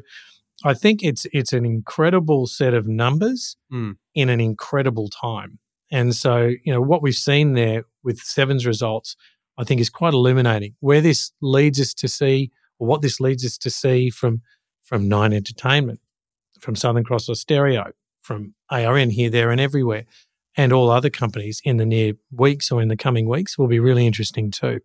I 0.63 0.73
think 0.73 1.03
it's 1.03 1.25
it's 1.33 1.53
an 1.53 1.65
incredible 1.65 2.47
set 2.47 2.73
of 2.73 2.87
numbers 2.87 3.57
mm. 3.71 3.95
in 4.13 4.29
an 4.29 4.39
incredible 4.39 5.09
time. 5.09 5.59
And 5.91 6.15
so, 6.15 6.51
you 6.63 6.71
know, 6.71 6.81
what 6.81 7.01
we've 7.01 7.15
seen 7.15 7.53
there 7.53 7.83
with 8.03 8.19
Seven's 8.19 8.65
results 8.65 9.15
I 9.57 9.63
think 9.63 9.81
is 9.81 9.89
quite 9.89 10.13
illuminating. 10.13 10.75
Where 10.79 11.01
this 11.01 11.31
leads 11.41 11.79
us 11.79 11.93
to 11.95 12.07
see, 12.07 12.51
or 12.79 12.87
what 12.87 13.01
this 13.01 13.19
leads 13.19 13.45
us 13.45 13.57
to 13.59 13.69
see 13.69 14.09
from 14.09 14.41
from 14.83 15.07
Nine 15.07 15.33
Entertainment, 15.33 15.99
from 16.59 16.75
Southern 16.75 17.03
Cross 17.03 17.29
Austereo, 17.29 17.91
from 18.21 18.53
ARN 18.69 19.09
here, 19.09 19.29
there, 19.29 19.51
and 19.51 19.61
everywhere, 19.61 20.05
and 20.57 20.73
all 20.73 20.89
other 20.89 21.09
companies 21.09 21.61
in 21.63 21.77
the 21.77 21.85
near 21.85 22.13
weeks 22.31 22.71
or 22.71 22.81
in 22.81 22.87
the 22.87 22.97
coming 22.97 23.27
weeks 23.27 23.57
will 23.57 23.67
be 23.67 23.79
really 23.79 24.05
interesting 24.05 24.51
too. 24.51 24.79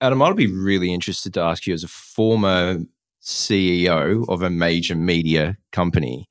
Adam, 0.00 0.22
I'd 0.22 0.36
be 0.36 0.52
really 0.52 0.92
interested 0.92 1.34
to 1.34 1.40
ask 1.40 1.66
you 1.66 1.74
as 1.74 1.84
a 1.84 1.88
former 1.88 2.80
CEO 3.22 4.28
of 4.28 4.42
a 4.42 4.50
major 4.50 4.94
media 4.94 5.56
company 5.72 6.28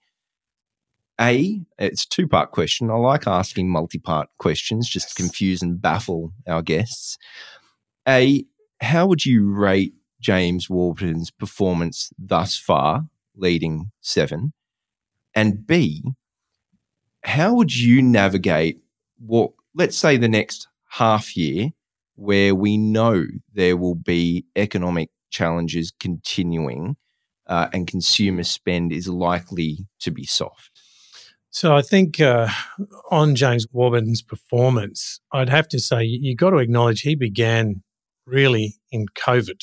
a, 1.20 1.62
it's 1.78 2.06
two 2.06 2.28
part 2.28 2.52
question. 2.52 2.90
I 2.90 2.96
like 2.96 3.28
asking 3.28 3.70
multi 3.70 4.00
part 4.00 4.30
questions 4.40 4.90
just 4.90 5.10
to 5.10 5.16
confuse 5.22 5.62
and 5.62 5.82
baffle 5.82 6.34
our 6.48 6.62
guests. 6.62 7.18
A, 8.08 8.46
how 8.82 9.06
would 9.08 9.26
you 9.26 9.50
rate 9.52 9.94
James 10.20 10.70
Warburton's 10.70 11.32
performance 11.32 12.12
thus 12.18 12.58
far, 12.58 13.08
leading 13.36 13.92
seven? 14.02 14.54
And 15.36 15.66
B, 15.66 16.04
how 17.24 17.54
would 17.54 17.76
you 17.76 18.02
navigate 18.02 18.82
what, 19.20 19.52
let's 19.74 19.98
say, 19.98 20.18
the 20.18 20.28
next 20.28 20.68
half 20.90 21.36
year 21.38 21.70
where 22.16 22.54
we 22.54 22.78
know 22.78 23.26
there 23.54 23.78
will 23.78 23.96
be 23.96 24.46
economic 24.56 25.10
challenges 25.32 25.92
continuing 26.00 26.96
uh, 27.48 27.68
and 27.74 27.88
consumer 27.88 28.44
spend 28.44 28.92
is 28.92 29.08
likely 29.08 29.88
to 30.00 30.12
be 30.12 30.26
soft? 30.26 30.73
So 31.54 31.76
I 31.76 31.84
think 31.84 32.20
uh, 32.20 32.50
on 33.12 33.36
James 33.36 33.68
Warburton's 33.72 34.24
performance, 34.24 35.20
I'd 35.32 35.50
have 35.50 35.68
to 35.68 35.80
say 35.80 36.04
you 36.04 36.36
got 36.36 36.50
to 36.50 36.58
acknowledge 36.58 37.02
he 37.02 37.14
began 37.14 37.84
really 38.26 38.80
in 38.92 39.06
COVID. 39.10 39.62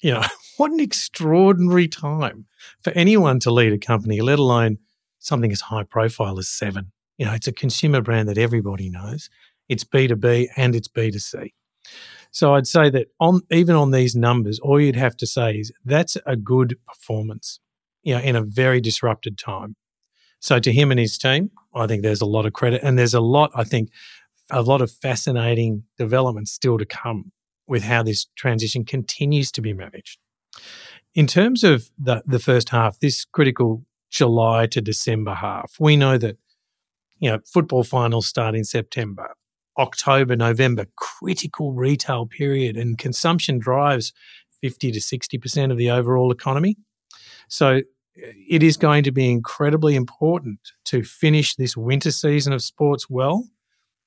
You 0.00 0.14
know, 0.14 0.22
what 0.56 0.72
an 0.72 0.80
extraordinary 0.80 1.86
time 1.86 2.46
for 2.82 2.92
anyone 2.94 3.38
to 3.40 3.52
lead 3.52 3.72
a 3.72 3.78
company, 3.78 4.20
let 4.20 4.40
alone 4.40 4.78
something 5.20 5.52
as 5.52 5.60
high 5.60 5.84
profile 5.84 6.40
as 6.40 6.48
Seven. 6.48 6.90
You 7.18 7.26
know, 7.26 7.34
it's 7.34 7.46
a 7.46 7.52
consumer 7.52 8.00
brand 8.00 8.28
that 8.28 8.36
everybody 8.36 8.90
knows. 8.90 9.30
It's 9.68 9.84
B2B 9.84 10.48
and 10.56 10.74
it's 10.74 10.88
B2C. 10.88 11.52
So 12.32 12.54
I'd 12.54 12.66
say 12.66 12.90
that 12.90 13.06
on 13.20 13.42
even 13.52 13.76
on 13.76 13.92
these 13.92 14.16
numbers, 14.16 14.58
all 14.58 14.80
you'd 14.80 14.96
have 14.96 15.16
to 15.18 15.26
say 15.28 15.52
is 15.52 15.70
that's 15.84 16.16
a 16.26 16.34
good 16.34 16.78
performance, 16.88 17.60
you 18.02 18.12
know, 18.12 18.20
in 18.20 18.34
a 18.34 18.42
very 18.42 18.80
disrupted 18.80 19.38
time. 19.38 19.76
So 20.42 20.58
to 20.58 20.72
him 20.72 20.90
and 20.90 20.98
his 20.98 21.16
team, 21.16 21.52
I 21.72 21.86
think 21.86 22.02
there's 22.02 22.20
a 22.20 22.26
lot 22.26 22.46
of 22.46 22.52
credit, 22.52 22.82
and 22.82 22.98
there's 22.98 23.14
a 23.14 23.20
lot, 23.20 23.52
I 23.54 23.62
think, 23.62 23.90
a 24.50 24.60
lot 24.60 24.82
of 24.82 24.90
fascinating 24.90 25.84
developments 25.96 26.50
still 26.50 26.78
to 26.78 26.84
come 26.84 27.30
with 27.68 27.84
how 27.84 28.02
this 28.02 28.26
transition 28.36 28.84
continues 28.84 29.52
to 29.52 29.62
be 29.62 29.72
managed. 29.72 30.18
In 31.14 31.28
terms 31.28 31.62
of 31.62 31.90
the, 31.96 32.24
the 32.26 32.40
first 32.40 32.70
half, 32.70 32.98
this 32.98 33.24
critical 33.24 33.86
July 34.10 34.66
to 34.66 34.80
December 34.80 35.34
half, 35.34 35.76
we 35.78 35.96
know 35.96 36.18
that 36.18 36.36
you 37.20 37.30
know 37.30 37.38
football 37.46 37.84
finals 37.84 38.26
start 38.26 38.56
in 38.56 38.64
September, 38.64 39.34
October, 39.78 40.34
November, 40.34 40.86
critical 40.96 41.72
retail 41.72 42.26
period, 42.26 42.76
and 42.76 42.98
consumption 42.98 43.60
drives 43.60 44.12
50 44.60 44.90
to 44.90 44.98
60% 44.98 45.70
of 45.70 45.78
the 45.78 45.90
overall 45.90 46.32
economy. 46.32 46.76
So 47.48 47.82
it 48.14 48.62
is 48.62 48.76
going 48.76 49.04
to 49.04 49.12
be 49.12 49.30
incredibly 49.30 49.94
important 49.94 50.58
to 50.86 51.02
finish 51.02 51.54
this 51.54 51.76
winter 51.76 52.10
season 52.10 52.52
of 52.52 52.62
sports 52.62 53.08
well, 53.08 53.48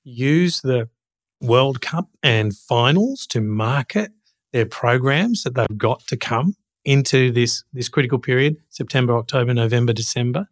use 0.04 0.62
the 0.62 0.90
World 1.42 1.82
Cup 1.82 2.10
and 2.24 2.56
finals 2.56 3.26
to 3.28 3.42
market 3.42 4.12
their 4.54 4.66
programs 4.66 5.44
that 5.44 5.56
they've 5.56 5.78
got 5.78 6.06
to 6.08 6.18
come 6.18 6.56
into 6.86 7.32
this, 7.32 7.64
this 7.74 7.90
critical 7.90 8.20
period 8.20 8.58
September, 8.70 9.18
October, 9.18 9.54
November, 9.54 9.92
December 9.92 10.48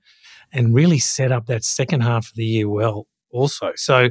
and 0.54 0.74
really 0.74 1.00
set 1.00 1.32
up 1.32 1.48
that 1.48 1.64
second 1.64 2.02
half 2.02 2.30
of 2.30 2.36
the 2.36 2.46
year 2.46 2.70
well, 2.70 3.08
also. 3.32 3.72
So 3.76 4.10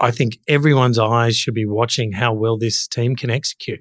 I 0.00 0.10
think 0.10 0.38
everyone's 0.48 0.98
eyes 0.98 1.36
should 1.36 1.54
be 1.54 1.66
watching 1.66 2.12
how 2.12 2.32
well 2.34 2.58
this 2.58 2.86
team 2.88 3.16
can 3.16 3.30
execute. 3.30 3.80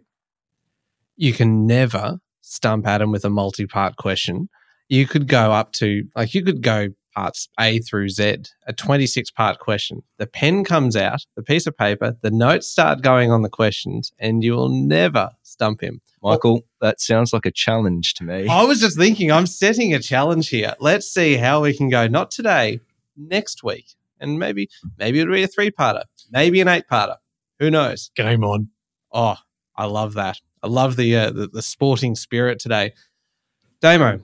You 1.16 1.34
can 1.34 1.66
never 1.66 2.20
stump 2.48 2.88
Adam 2.88 3.12
with 3.12 3.26
a 3.26 3.30
multi 3.30 3.66
part 3.66 3.98
question. 3.98 4.50
You 4.90 5.06
could 5.06 5.28
go 5.28 5.52
up 5.52 5.74
to, 5.74 6.04
like, 6.16 6.34
you 6.34 6.44
could 6.44 6.62
go 6.62 6.90
parts 7.18 7.50
A 7.60 7.80
through 7.80 8.10
Z, 8.10 8.38
a 8.68 8.74
26 8.74 9.32
part 9.32 9.58
question. 9.58 10.04
The 10.18 10.28
pen 10.28 10.64
comes 10.64 10.96
out, 10.96 11.26
the 11.36 11.42
piece 11.42 11.66
of 11.66 11.76
paper, 11.76 12.16
the 12.22 12.30
notes 12.30 12.68
start 12.68 13.02
going 13.02 13.32
on 13.32 13.42
the 13.42 13.50
questions, 13.50 14.14
and 14.20 14.44
you 14.44 14.54
will 14.54 14.70
never 14.70 15.32
stump 15.42 15.82
him. 15.82 16.00
Michael, 16.22 16.62
that 16.80 17.02
sounds 17.02 17.34
like 17.34 17.48
a 17.48 17.52
challenge 17.52 18.14
to 18.16 18.24
me. 18.24 18.48
I 18.48 18.64
was 18.64 18.80
just 18.80 18.98
thinking, 18.98 19.32
I'm 19.32 19.48
setting 19.48 19.94
a 19.94 20.00
challenge 20.00 20.50
here. 20.50 20.76
Let's 20.80 21.12
see 21.12 21.36
how 21.36 21.64
we 21.64 21.76
can 21.76 21.90
go, 21.90 22.08
not 22.08 22.30
today, 22.30 22.82
next 23.16 23.64
week. 23.64 23.96
And 24.20 24.38
maybe, 24.38 24.70
maybe 24.98 25.20
it'll 25.20 25.34
be 25.34 25.44
a 25.44 25.48
three 25.48 25.72
parter, 25.72 26.04
maybe 26.32 26.62
an 26.62 26.68
eight 26.68 26.86
parter. 26.90 27.18
Who 27.60 27.72
knows? 27.72 28.12
Game 28.16 28.44
on. 28.44 28.70
Oh, 29.12 29.38
I 29.76 29.86
love 29.86 30.14
that. 30.14 30.40
I 30.64 30.68
love 30.68 30.96
the, 30.96 31.16
uh, 31.16 31.32
the, 31.32 31.48
the 31.48 31.62
sporting 31.62 32.16
spirit 32.16 32.60
today. 32.60 32.94
Damo, 33.82 34.22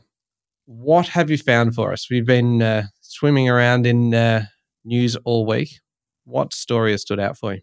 what 0.66 1.08
have 1.10 1.30
you 1.30 1.38
found 1.38 1.76
for 1.76 1.92
us? 1.92 2.10
We've 2.10 2.26
been 2.26 2.62
uh, 2.62 2.84
swimming 3.02 3.50
around 3.50 3.86
in 3.86 4.14
uh, 4.14 4.46
news 4.84 5.16
all 5.26 5.46
week. 5.46 5.80
What 6.26 6.54
story 6.54 6.92
has 6.92 7.02
stood 7.02 7.20
out 7.20 7.38
for 7.38 7.56
you? 7.56 7.62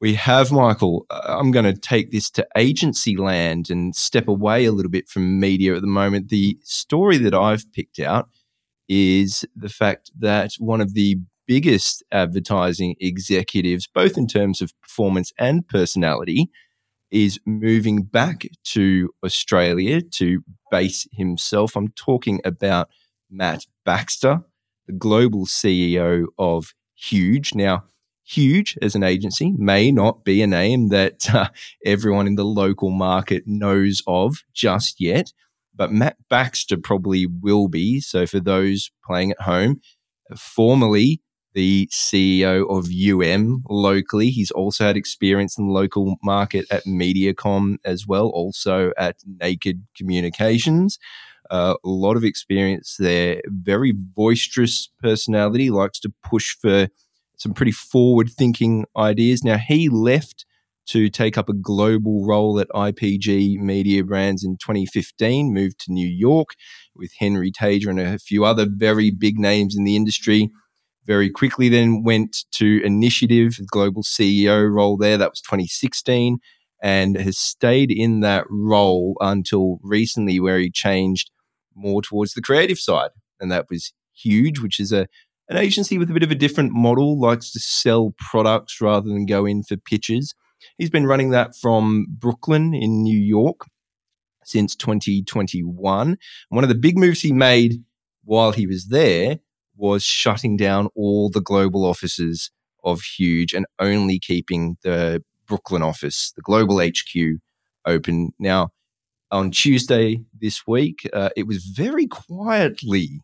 We 0.00 0.14
have, 0.14 0.50
Michael. 0.50 1.06
Uh, 1.10 1.36
I'm 1.38 1.52
going 1.52 1.64
to 1.64 1.78
take 1.78 2.10
this 2.10 2.30
to 2.30 2.46
agency 2.56 3.16
land 3.16 3.70
and 3.70 3.94
step 3.94 4.26
away 4.26 4.64
a 4.64 4.72
little 4.72 4.90
bit 4.90 5.08
from 5.08 5.38
media 5.38 5.74
at 5.74 5.80
the 5.80 5.86
moment. 5.86 6.28
The 6.28 6.58
story 6.64 7.18
that 7.18 7.34
I've 7.34 7.70
picked 7.72 8.00
out 8.00 8.28
is 8.88 9.44
the 9.54 9.68
fact 9.68 10.10
that 10.18 10.54
one 10.58 10.80
of 10.80 10.94
the 10.94 11.18
biggest 11.46 12.02
advertising 12.10 12.96
executives, 13.00 13.86
both 13.86 14.16
in 14.16 14.26
terms 14.26 14.60
of 14.60 14.72
performance 14.80 15.32
and 15.38 15.66
personality, 15.68 16.50
is 17.12 17.38
moving 17.46 18.02
back 18.02 18.46
to 18.64 19.10
Australia 19.24 20.00
to 20.00 20.42
base 20.70 21.06
himself. 21.12 21.76
I'm 21.76 21.88
talking 21.88 22.40
about 22.44 22.88
Mat 23.30 23.66
Baxter, 23.84 24.40
the 24.86 24.94
global 24.94 25.46
CEO 25.46 26.26
of 26.38 26.74
Huge. 26.94 27.54
Now, 27.54 27.84
Huge 28.24 28.78
as 28.80 28.94
an 28.94 29.02
agency 29.02 29.52
may 29.58 29.92
not 29.92 30.24
be 30.24 30.42
a 30.42 30.46
name 30.46 30.88
that 30.88 31.32
uh, 31.34 31.48
everyone 31.84 32.26
in 32.26 32.36
the 32.36 32.44
local 32.44 32.90
market 32.90 33.42
knows 33.46 34.02
of 34.06 34.42
just 34.54 35.00
yet, 35.00 35.32
but 35.74 35.92
Mat 35.92 36.16
Baxter 36.30 36.76
probably 36.76 37.26
will 37.26 37.68
be. 37.68 38.00
So, 38.00 38.26
for 38.26 38.40
those 38.40 38.90
playing 39.04 39.32
at 39.32 39.42
home, 39.42 39.80
formerly 40.36 41.20
the 41.54 41.88
CEO 41.92 42.68
of 42.70 42.88
UM 42.90 43.64
locally. 43.68 44.30
He's 44.30 44.50
also 44.50 44.84
had 44.84 44.96
experience 44.96 45.58
in 45.58 45.66
the 45.66 45.72
local 45.72 46.16
market 46.22 46.66
at 46.70 46.84
Mediacom 46.84 47.76
as 47.84 48.06
well, 48.06 48.28
also 48.28 48.92
at 48.96 49.16
Naked 49.40 49.84
Communications. 49.96 50.98
Uh, 51.50 51.74
a 51.84 51.88
lot 51.88 52.16
of 52.16 52.24
experience 52.24 52.96
there. 52.98 53.42
Very 53.46 53.92
boisterous 53.92 54.88
personality, 55.02 55.70
likes 55.70 56.00
to 56.00 56.12
push 56.22 56.56
for 56.56 56.88
some 57.36 57.52
pretty 57.52 57.72
forward 57.72 58.30
thinking 58.30 58.86
ideas. 58.96 59.44
Now, 59.44 59.58
he 59.58 59.88
left 59.88 60.46
to 60.86 61.08
take 61.08 61.38
up 61.38 61.48
a 61.48 61.54
global 61.54 62.26
role 62.26 62.58
at 62.58 62.68
IPG 62.70 63.58
Media 63.58 64.02
Brands 64.02 64.44
in 64.44 64.56
2015, 64.56 65.52
moved 65.52 65.78
to 65.80 65.92
New 65.92 66.08
York 66.08 66.50
with 66.94 67.12
Henry 67.18 67.52
Tajer 67.52 67.88
and 67.88 68.00
a 68.00 68.18
few 68.18 68.44
other 68.44 68.66
very 68.68 69.10
big 69.10 69.38
names 69.38 69.76
in 69.76 69.84
the 69.84 69.96
industry 69.96 70.50
very 71.06 71.30
quickly 71.30 71.68
then 71.68 72.02
went 72.02 72.44
to 72.52 72.80
Initiative, 72.84 73.58
global 73.70 74.02
CEO 74.02 74.70
role 74.70 74.96
there. 74.96 75.16
That 75.16 75.30
was 75.30 75.40
2016 75.40 76.38
and 76.82 77.16
has 77.16 77.38
stayed 77.38 77.90
in 77.90 78.20
that 78.20 78.44
role 78.50 79.16
until 79.20 79.78
recently, 79.82 80.40
where 80.40 80.58
he 80.58 80.70
changed 80.70 81.30
more 81.74 82.02
towards 82.02 82.34
the 82.34 82.42
creative 82.42 82.78
side. 82.78 83.10
And 83.40 83.50
that 83.52 83.66
was 83.70 83.92
huge, 84.12 84.60
which 84.60 84.80
is 84.80 84.92
a 84.92 85.06
an 85.48 85.56
agency 85.58 85.98
with 85.98 86.10
a 86.10 86.14
bit 86.14 86.22
of 86.22 86.30
a 86.30 86.36
different 86.36 86.72
model, 86.72 87.20
likes 87.20 87.52
to 87.52 87.60
sell 87.60 88.14
products 88.16 88.80
rather 88.80 89.08
than 89.08 89.26
go 89.26 89.44
in 89.44 89.62
for 89.62 89.76
pitches. 89.76 90.34
He's 90.78 90.88
been 90.88 91.06
running 91.06 91.30
that 91.30 91.54
from 91.60 92.06
Brooklyn 92.08 92.72
in 92.72 93.02
New 93.02 93.18
York 93.18 93.66
since 94.44 94.74
2021. 94.76 96.16
One 96.48 96.64
of 96.64 96.68
the 96.68 96.74
big 96.74 96.96
moves 96.96 97.20
he 97.20 97.32
made 97.32 97.82
while 98.24 98.52
he 98.52 98.66
was 98.66 98.86
there 98.86 99.40
was 99.82 100.04
shutting 100.04 100.56
down 100.56 100.88
all 100.94 101.28
the 101.28 101.40
global 101.40 101.84
offices 101.84 102.52
of 102.84 103.02
Huge 103.02 103.52
and 103.52 103.66
only 103.80 104.20
keeping 104.20 104.76
the 104.84 105.24
Brooklyn 105.44 105.82
office, 105.82 106.32
the 106.36 106.42
global 106.42 106.78
HQ, 106.80 107.40
open. 107.84 108.30
Now, 108.38 108.68
on 109.32 109.50
Tuesday 109.50 110.20
this 110.40 110.68
week, 110.68 111.10
uh, 111.12 111.30
it 111.36 111.48
was 111.48 111.64
very 111.64 112.06
quietly 112.06 113.20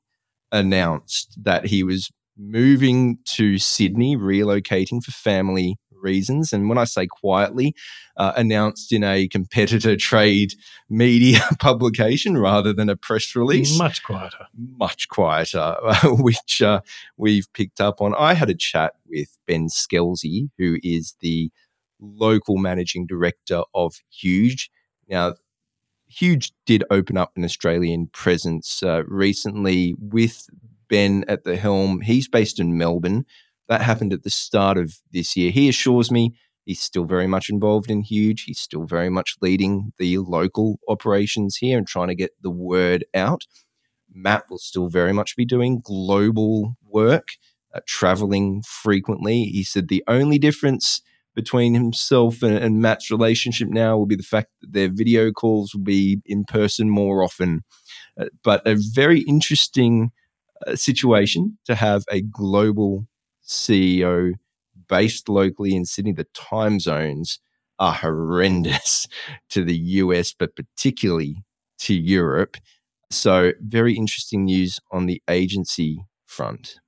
announced 0.50 1.38
that 1.40 1.66
he 1.66 1.84
was 1.84 2.10
moving 2.36 3.18
to 3.36 3.58
Sydney, 3.58 4.16
relocating 4.16 5.00
for 5.00 5.12
family 5.12 5.76
reasons. 6.00 6.52
And 6.52 6.68
when 6.68 6.78
I 6.78 6.84
say 6.84 7.06
quietly, 7.06 7.74
uh, 8.16 8.32
announced 8.36 8.92
in 8.92 9.04
a 9.04 9.28
competitor 9.28 9.96
trade 9.96 10.54
media 10.88 11.40
publication 11.60 12.38
rather 12.38 12.72
than 12.72 12.88
a 12.88 12.96
press 12.96 13.34
release. 13.34 13.78
Much 13.78 14.02
quieter. 14.02 14.46
Much 14.56 15.08
quieter, 15.08 15.76
which 16.04 16.62
uh, 16.62 16.80
we've 17.16 17.52
picked 17.52 17.80
up 17.80 18.00
on. 18.00 18.14
I 18.14 18.34
had 18.34 18.50
a 18.50 18.54
chat 18.54 18.94
with 19.06 19.36
Ben 19.46 19.68
Skelsey, 19.68 20.50
who 20.58 20.78
is 20.82 21.14
the 21.20 21.50
local 22.00 22.56
managing 22.56 23.06
director 23.06 23.62
of 23.74 23.94
Huge. 24.10 24.70
Now, 25.08 25.34
Huge 26.08 26.52
did 26.64 26.84
open 26.90 27.16
up 27.16 27.32
an 27.36 27.44
Australian 27.44 28.08
presence 28.08 28.82
uh, 28.82 29.02
recently 29.06 29.94
with 29.98 30.48
Ben 30.88 31.24
at 31.28 31.44
the 31.44 31.56
helm. 31.56 32.00
He's 32.00 32.28
based 32.28 32.58
in 32.58 32.78
Melbourne. 32.78 33.26
That 33.68 33.82
happened 33.82 34.12
at 34.12 34.22
the 34.22 34.30
start 34.30 34.78
of 34.78 34.94
this 35.12 35.36
year. 35.36 35.50
He 35.50 35.68
assures 35.68 36.10
me 36.10 36.34
he's 36.64 36.80
still 36.80 37.04
very 37.04 37.26
much 37.26 37.48
involved 37.48 37.90
in 37.90 38.02
Huge. 38.02 38.44
He's 38.44 38.60
still 38.60 38.84
very 38.84 39.10
much 39.10 39.36
leading 39.40 39.92
the 39.98 40.18
local 40.18 40.78
operations 40.88 41.56
here 41.56 41.78
and 41.78 41.86
trying 41.86 42.08
to 42.08 42.14
get 42.14 42.32
the 42.42 42.50
word 42.50 43.04
out. 43.14 43.44
Mat 44.12 44.44
will 44.48 44.58
still 44.58 44.88
very 44.88 45.12
much 45.12 45.36
be 45.36 45.44
doing 45.44 45.80
global 45.82 46.76
work, 46.82 47.28
uh, 47.74 47.80
traveling 47.86 48.62
frequently. 48.66 49.44
He 49.44 49.64
said 49.64 49.88
the 49.88 50.04
only 50.08 50.38
difference 50.38 51.02
between 51.34 51.74
himself 51.74 52.42
and, 52.42 52.56
and 52.56 52.80
Mat's 52.80 53.10
relationship 53.10 53.68
now 53.68 53.96
will 53.96 54.06
be 54.06 54.16
the 54.16 54.22
fact 54.22 54.48
that 54.60 54.72
their 54.72 54.90
video 54.90 55.30
calls 55.30 55.74
will 55.74 55.84
be 55.84 56.20
in 56.26 56.44
person 56.44 56.90
more 56.90 57.22
often. 57.22 57.62
Uh, 58.18 58.26
but 58.42 58.66
a 58.66 58.76
very 58.76 59.20
interesting 59.20 60.10
uh, 60.66 60.74
situation 60.74 61.58
to 61.66 61.74
have 61.74 62.04
a 62.10 62.22
global 62.22 63.06
CEO 63.48 64.34
based 64.88 65.28
locally 65.28 65.74
in 65.74 65.84
Sydney. 65.84 66.12
The 66.12 66.26
time 66.34 66.80
zones 66.80 67.40
are 67.78 67.92
horrendous 67.92 69.06
to 69.50 69.64
the 69.64 69.76
US, 69.76 70.32
but 70.32 70.54
particularly 70.56 71.42
to 71.80 71.94
Europe. 71.94 72.56
So, 73.10 73.52
very 73.60 73.94
interesting 73.94 74.44
news 74.44 74.78
on 74.92 75.06
the 75.06 75.22
agency 75.30 76.04
front. 76.26 76.78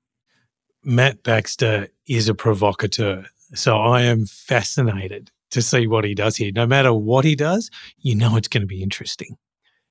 Mat 0.84 1.22
Baxter 1.22 1.88
is 2.06 2.28
a 2.28 2.34
provocateur. 2.34 3.24
So, 3.54 3.78
I 3.78 4.02
am 4.02 4.26
fascinated 4.26 5.30
to 5.50 5.62
see 5.62 5.86
what 5.86 6.04
he 6.04 6.14
does 6.14 6.36
here. 6.36 6.52
No 6.54 6.66
matter 6.66 6.92
what 6.92 7.24
he 7.24 7.34
does, 7.34 7.70
you 7.98 8.14
know 8.14 8.36
it's 8.36 8.48
going 8.48 8.60
to 8.60 8.66
be 8.66 8.82
interesting. 8.82 9.36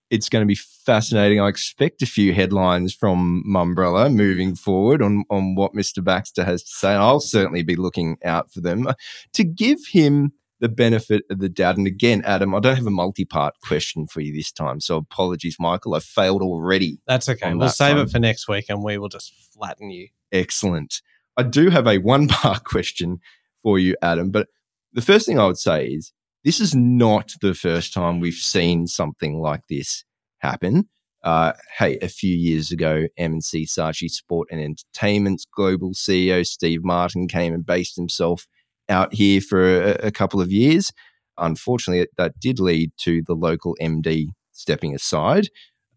It's 0.09 0.29
going 0.29 0.41
to 0.41 0.47
be 0.47 0.55
fascinating. 0.55 1.39
I 1.39 1.47
expect 1.47 2.01
a 2.01 2.07
few 2.07 2.33
headlines 2.33 2.93
from 2.93 3.43
Mumbrella 3.47 4.13
moving 4.13 4.55
forward 4.55 5.01
on, 5.01 5.23
on 5.29 5.55
what 5.55 5.73
Mr. 5.73 6.03
Baxter 6.03 6.43
has 6.43 6.63
to 6.63 6.71
say. 6.71 6.93
I'll 6.93 7.19
certainly 7.19 7.61
be 7.61 7.75
looking 7.75 8.17
out 8.23 8.51
for 8.51 8.61
them. 8.61 8.87
To 9.33 9.43
give 9.43 9.79
him 9.91 10.33
the 10.59 10.69
benefit 10.69 11.23
of 11.29 11.39
the 11.39 11.49
doubt. 11.49 11.77
And 11.77 11.87
again, 11.87 12.21
Adam, 12.25 12.53
I 12.53 12.59
don't 12.59 12.75
have 12.75 12.85
a 12.85 12.91
multi 12.91 13.25
part 13.25 13.55
question 13.61 14.07
for 14.07 14.21
you 14.21 14.33
this 14.33 14.51
time. 14.51 14.79
So 14.79 14.97
apologies, 14.97 15.57
Michael. 15.59 15.95
I 15.95 15.99
failed 15.99 16.41
already. 16.41 16.99
That's 17.07 17.29
okay. 17.29 17.51
We'll 17.51 17.67
that 17.67 17.75
save 17.75 17.97
it 17.97 18.09
for 18.09 18.19
next 18.19 18.47
week 18.47 18.65
and 18.69 18.83
we 18.83 18.97
will 18.97 19.09
just 19.09 19.33
flatten 19.53 19.89
you. 19.89 20.09
Excellent. 20.31 21.01
I 21.37 21.43
do 21.43 21.69
have 21.69 21.87
a 21.87 21.97
one 21.99 22.27
part 22.27 22.63
question 22.65 23.19
for 23.63 23.79
you, 23.79 23.95
Adam. 24.01 24.31
But 24.31 24.47
the 24.93 25.01
first 25.01 25.25
thing 25.25 25.39
I 25.39 25.45
would 25.45 25.57
say 25.57 25.87
is 25.87 26.11
this 26.43 26.59
is 26.59 26.73
not 26.73 27.33
the 27.41 27.53
first 27.53 27.93
time 27.93 28.19
we've 28.19 28.33
seen 28.33 28.87
something 28.87 29.39
like 29.39 29.61
this 29.69 30.03
happen. 30.39 30.87
Uh, 31.21 31.51
hey, 31.77 31.97
a 32.01 32.07
few 32.07 32.35
years 32.35 32.71
ago, 32.71 33.05
M&C 33.17 33.65
Sport 33.65 34.47
and 34.51 34.61
Entertainment's 34.61 35.45
global 35.53 35.91
CEO 35.93 36.45
Steve 36.45 36.83
Martin 36.83 37.27
came 37.27 37.53
and 37.53 37.65
based 37.65 37.97
himself 37.97 38.47
out 38.87 39.13
here 39.13 39.41
for 39.41 39.61
a, 39.61 40.07
a 40.07 40.11
couple 40.11 40.39
of 40.39 40.51
years. 40.51 40.91
Unfortunately, 41.37 42.07
that 42.17 42.39
did 42.39 42.59
lead 42.59 42.91
to 42.99 43.21
the 43.27 43.33
local 43.33 43.75
MD 43.81 44.27
stepping 44.53 44.95
aside, 44.95 45.49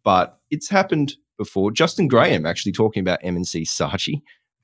but 0.04 0.38
it's 0.50 0.68
happened 0.68 1.14
before. 1.38 1.70
Justin 1.70 2.08
Graham 2.08 2.46
actually 2.46 2.72
talking 2.72 3.00
about 3.00 3.20
M&C 3.22 3.64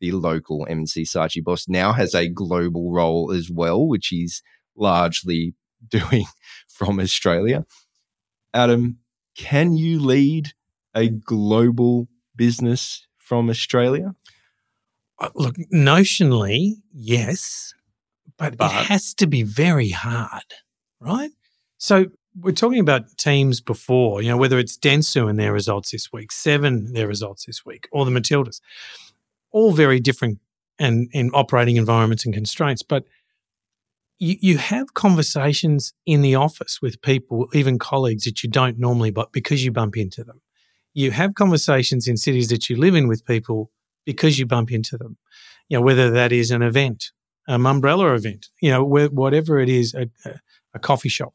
the 0.00 0.12
local 0.12 0.66
M&C 0.68 1.04
boss, 1.40 1.68
now 1.68 1.92
has 1.92 2.14
a 2.14 2.28
global 2.28 2.92
role 2.92 3.32
as 3.32 3.50
well, 3.50 3.86
which 3.86 4.08
he's 4.08 4.42
largely 4.76 5.54
doing 5.88 6.26
from 6.68 7.00
Australia. 7.00 7.64
Adam, 8.54 8.98
can 9.36 9.74
you 9.74 10.00
lead 10.00 10.52
a 10.94 11.08
global 11.08 12.08
business 12.34 13.06
from 13.16 13.50
Australia? 13.50 14.14
Uh, 15.18 15.30
look, 15.34 15.56
notionally, 15.72 16.74
yes 16.92 17.74
but, 18.38 18.56
but 18.56 18.70
it 18.70 18.86
has 18.86 19.12
to 19.14 19.26
be 19.26 19.42
very 19.42 19.90
hard, 19.90 20.44
right? 21.00 21.30
So 21.76 22.06
we're 22.40 22.52
talking 22.52 22.78
about 22.78 23.16
teams 23.18 23.60
before, 23.60 24.22
you 24.22 24.28
know, 24.28 24.36
whether 24.36 24.58
it's 24.58 24.78
Dentsu 24.78 25.28
and 25.28 25.38
their 25.38 25.52
results 25.52 25.90
this 25.90 26.12
week, 26.12 26.30
Seven 26.30 26.92
their 26.92 27.08
results 27.08 27.44
this 27.44 27.66
week, 27.66 27.88
or 27.90 28.04
the 28.04 28.12
Matildas, 28.12 28.60
all 29.50 29.72
very 29.72 29.98
different 29.98 30.38
and 30.78 31.08
in 31.12 31.30
operating 31.34 31.76
environments 31.76 32.24
and 32.24 32.32
constraints. 32.32 32.82
But 32.82 33.04
you, 34.18 34.36
you 34.40 34.58
have 34.58 34.94
conversations 34.94 35.92
in 36.06 36.22
the 36.22 36.34
office 36.34 36.80
with 36.82 37.02
people, 37.02 37.48
even 37.52 37.78
colleagues 37.78 38.24
that 38.24 38.42
you 38.42 38.50
don't 38.50 38.78
normally, 38.78 39.10
but 39.10 39.32
because 39.32 39.64
you 39.64 39.72
bump 39.72 39.96
into 39.96 40.24
them. 40.24 40.40
You 40.94 41.10
have 41.12 41.34
conversations 41.34 42.08
in 42.08 42.16
cities 42.16 42.48
that 42.48 42.68
you 42.68 42.76
live 42.76 42.94
in 42.94 43.08
with 43.08 43.24
people 43.24 43.70
because 44.04 44.38
you 44.38 44.46
bump 44.46 44.72
into 44.72 44.96
them. 44.96 45.16
You 45.68 45.78
know, 45.78 45.82
whether 45.82 46.10
that 46.10 46.32
is 46.32 46.50
an 46.50 46.62
event 46.62 47.12
um, 47.48 47.66
umbrella 47.66 48.14
event, 48.14 48.48
you 48.60 48.70
know, 48.70 48.84
whatever 48.84 49.58
it 49.58 49.68
is, 49.68 49.94
a, 49.94 50.08
a, 50.74 50.78
coffee 50.78 51.08
shop. 51.08 51.34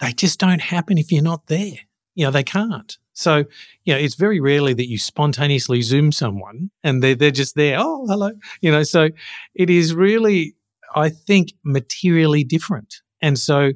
They 0.00 0.12
just 0.12 0.40
don't 0.40 0.62
happen 0.62 0.98
if 0.98 1.12
you're 1.12 1.22
not 1.22 1.46
there. 1.46 1.76
You 2.14 2.24
know, 2.24 2.30
they 2.30 2.42
can't. 2.42 2.96
So, 3.12 3.44
you 3.84 3.92
know, 3.92 3.98
it's 3.98 4.14
very 4.14 4.40
rarely 4.40 4.72
that 4.74 4.88
you 4.88 4.98
spontaneously 4.98 5.82
Zoom 5.82 6.10
someone 6.10 6.70
and 6.82 7.02
they're, 7.02 7.14
they're 7.14 7.30
just 7.30 7.54
there. 7.54 7.76
Oh, 7.78 8.06
hello. 8.08 8.32
You 8.62 8.72
know, 8.72 8.82
so 8.82 9.10
it 9.54 9.68
is 9.68 9.94
really, 9.94 10.54
I 10.94 11.08
think, 11.08 11.52
materially 11.64 12.44
different. 12.44 12.96
And 13.22 13.38
so 13.38 13.72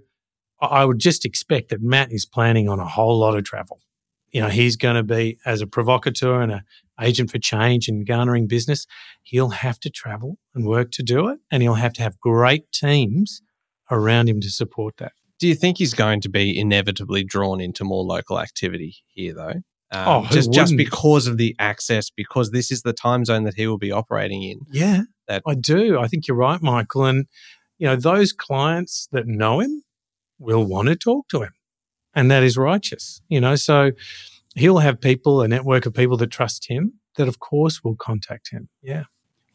I 0.60 0.84
would 0.84 0.98
just 0.98 1.24
expect 1.24 1.70
that 1.70 1.82
Mat 1.82 2.08
is 2.10 2.26
planning 2.26 2.68
on 2.68 2.80
a 2.80 2.86
whole 2.86 3.18
lot 3.18 3.36
of 3.36 3.44
travel. 3.44 3.80
You 4.30 4.40
know, 4.40 4.48
he's 4.48 4.76
going 4.76 4.96
to 4.96 5.04
be 5.04 5.38
as 5.46 5.60
a 5.60 5.66
provocateur 5.66 6.40
and 6.40 6.50
a 6.50 6.64
agent 7.00 7.30
for 7.30 7.38
change 7.38 7.88
and 7.88 8.06
garnering 8.06 8.46
business, 8.46 8.86
he'll 9.22 9.50
have 9.50 9.80
to 9.80 9.90
travel 9.90 10.38
and 10.54 10.66
work 10.66 10.90
to 10.92 11.02
do 11.02 11.28
it. 11.28 11.38
And 11.50 11.62
he'll 11.62 11.74
have 11.74 11.92
to 11.94 12.02
have 12.02 12.20
great 12.20 12.70
teams 12.72 13.42
around 13.90 14.28
him 14.28 14.40
to 14.40 14.50
support 14.50 14.96
that. 14.98 15.12
Do 15.38 15.48
you 15.48 15.54
think 15.54 15.78
he's 15.78 15.94
going 15.94 16.20
to 16.22 16.28
be 16.28 16.58
inevitably 16.58 17.24
drawn 17.24 17.60
into 17.60 17.84
more 17.84 18.04
local 18.04 18.40
activity 18.40 18.96
here, 19.08 19.34
though? 19.34 19.62
Um, 19.94 20.08
oh, 20.08 20.28
just 20.30 20.52
just 20.52 20.76
because 20.76 21.26
of 21.26 21.36
the 21.36 21.54
access, 21.58 22.10
because 22.10 22.50
this 22.50 22.70
is 22.70 22.82
the 22.82 22.92
time 22.92 23.24
zone 23.24 23.44
that 23.44 23.54
he 23.54 23.66
will 23.66 23.78
be 23.78 23.92
operating 23.92 24.42
in. 24.42 24.60
Yeah, 24.70 25.02
that 25.28 25.42
I 25.46 25.54
do. 25.54 25.98
I 25.98 26.08
think 26.08 26.26
you're 26.26 26.36
right, 26.36 26.60
Michael. 26.62 27.04
And 27.04 27.26
you 27.78 27.86
know, 27.86 27.96
those 27.96 28.32
clients 28.32 29.08
that 29.12 29.26
know 29.26 29.60
him 29.60 29.84
will 30.38 30.64
want 30.64 30.88
to 30.88 30.96
talk 30.96 31.28
to 31.28 31.42
him, 31.42 31.52
and 32.14 32.30
that 32.30 32.42
is 32.42 32.56
righteous. 32.56 33.22
You 33.28 33.40
know, 33.40 33.56
so 33.56 33.92
he'll 34.54 34.78
have 34.78 35.00
people, 35.00 35.42
a 35.42 35.48
network 35.48 35.86
of 35.86 35.94
people 35.94 36.16
that 36.18 36.30
trust 36.30 36.68
him 36.68 36.94
that, 37.16 37.28
of 37.28 37.38
course, 37.38 37.82
will 37.82 37.96
contact 37.96 38.50
him. 38.50 38.68
Yeah. 38.82 39.04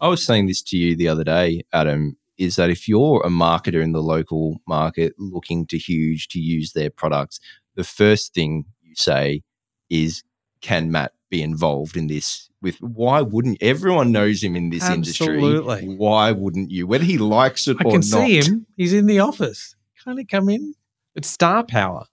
I 0.02 0.08
was 0.08 0.26
saying 0.26 0.48
this 0.48 0.62
to 0.64 0.78
you 0.78 0.96
the 0.96 1.08
other 1.08 1.24
day, 1.24 1.64
Adam, 1.74 2.18
is 2.38 2.56
that 2.56 2.70
if 2.70 2.88
you're 2.88 3.22
a 3.26 3.30
marketer 3.30 3.84
in 3.84 3.92
the 3.92 4.02
local 4.02 4.60
market 4.68 5.14
looking 5.18 5.66
to 5.68 5.78
huge 5.78 6.30
to 6.30 6.40
use 6.40 6.72
their 6.72 6.90
products, 6.90 7.40
the 7.76 7.84
first 7.84 8.34
thing 8.34 8.66
you 8.82 8.96
say 8.96 9.42
is, 9.90 10.24
can 10.62 10.92
Mat 10.92 11.14
be 11.30 11.42
involved 11.42 11.96
in 11.98 12.08
this? 12.08 12.50
With 12.62 12.78
why 12.82 13.22
wouldn't 13.22 13.62
everyone 13.62 14.12
knows 14.12 14.44
him 14.44 14.56
in 14.56 14.70
this 14.70 14.84
Absolutely. 14.84 15.56
industry? 15.56 15.96
Why 15.96 16.32
wouldn't 16.32 16.72
you? 16.72 16.88
Whether 16.88 17.06
he 17.06 17.18
likes 17.18 17.68
it 17.68 17.78
I 17.80 17.84
or 17.84 17.84
not. 17.84 17.90
I 17.90 17.94
can 17.94 18.04
see 18.04 18.42
him. 18.42 18.66
He's 18.76 18.94
in 18.94 19.06
the 19.06 19.20
office. 19.20 19.76
Can't 20.04 20.20
he 20.20 20.26
come 20.26 20.50
in? 20.50 20.74
It's 21.16 21.30
star 21.30 21.64
power 21.64 22.06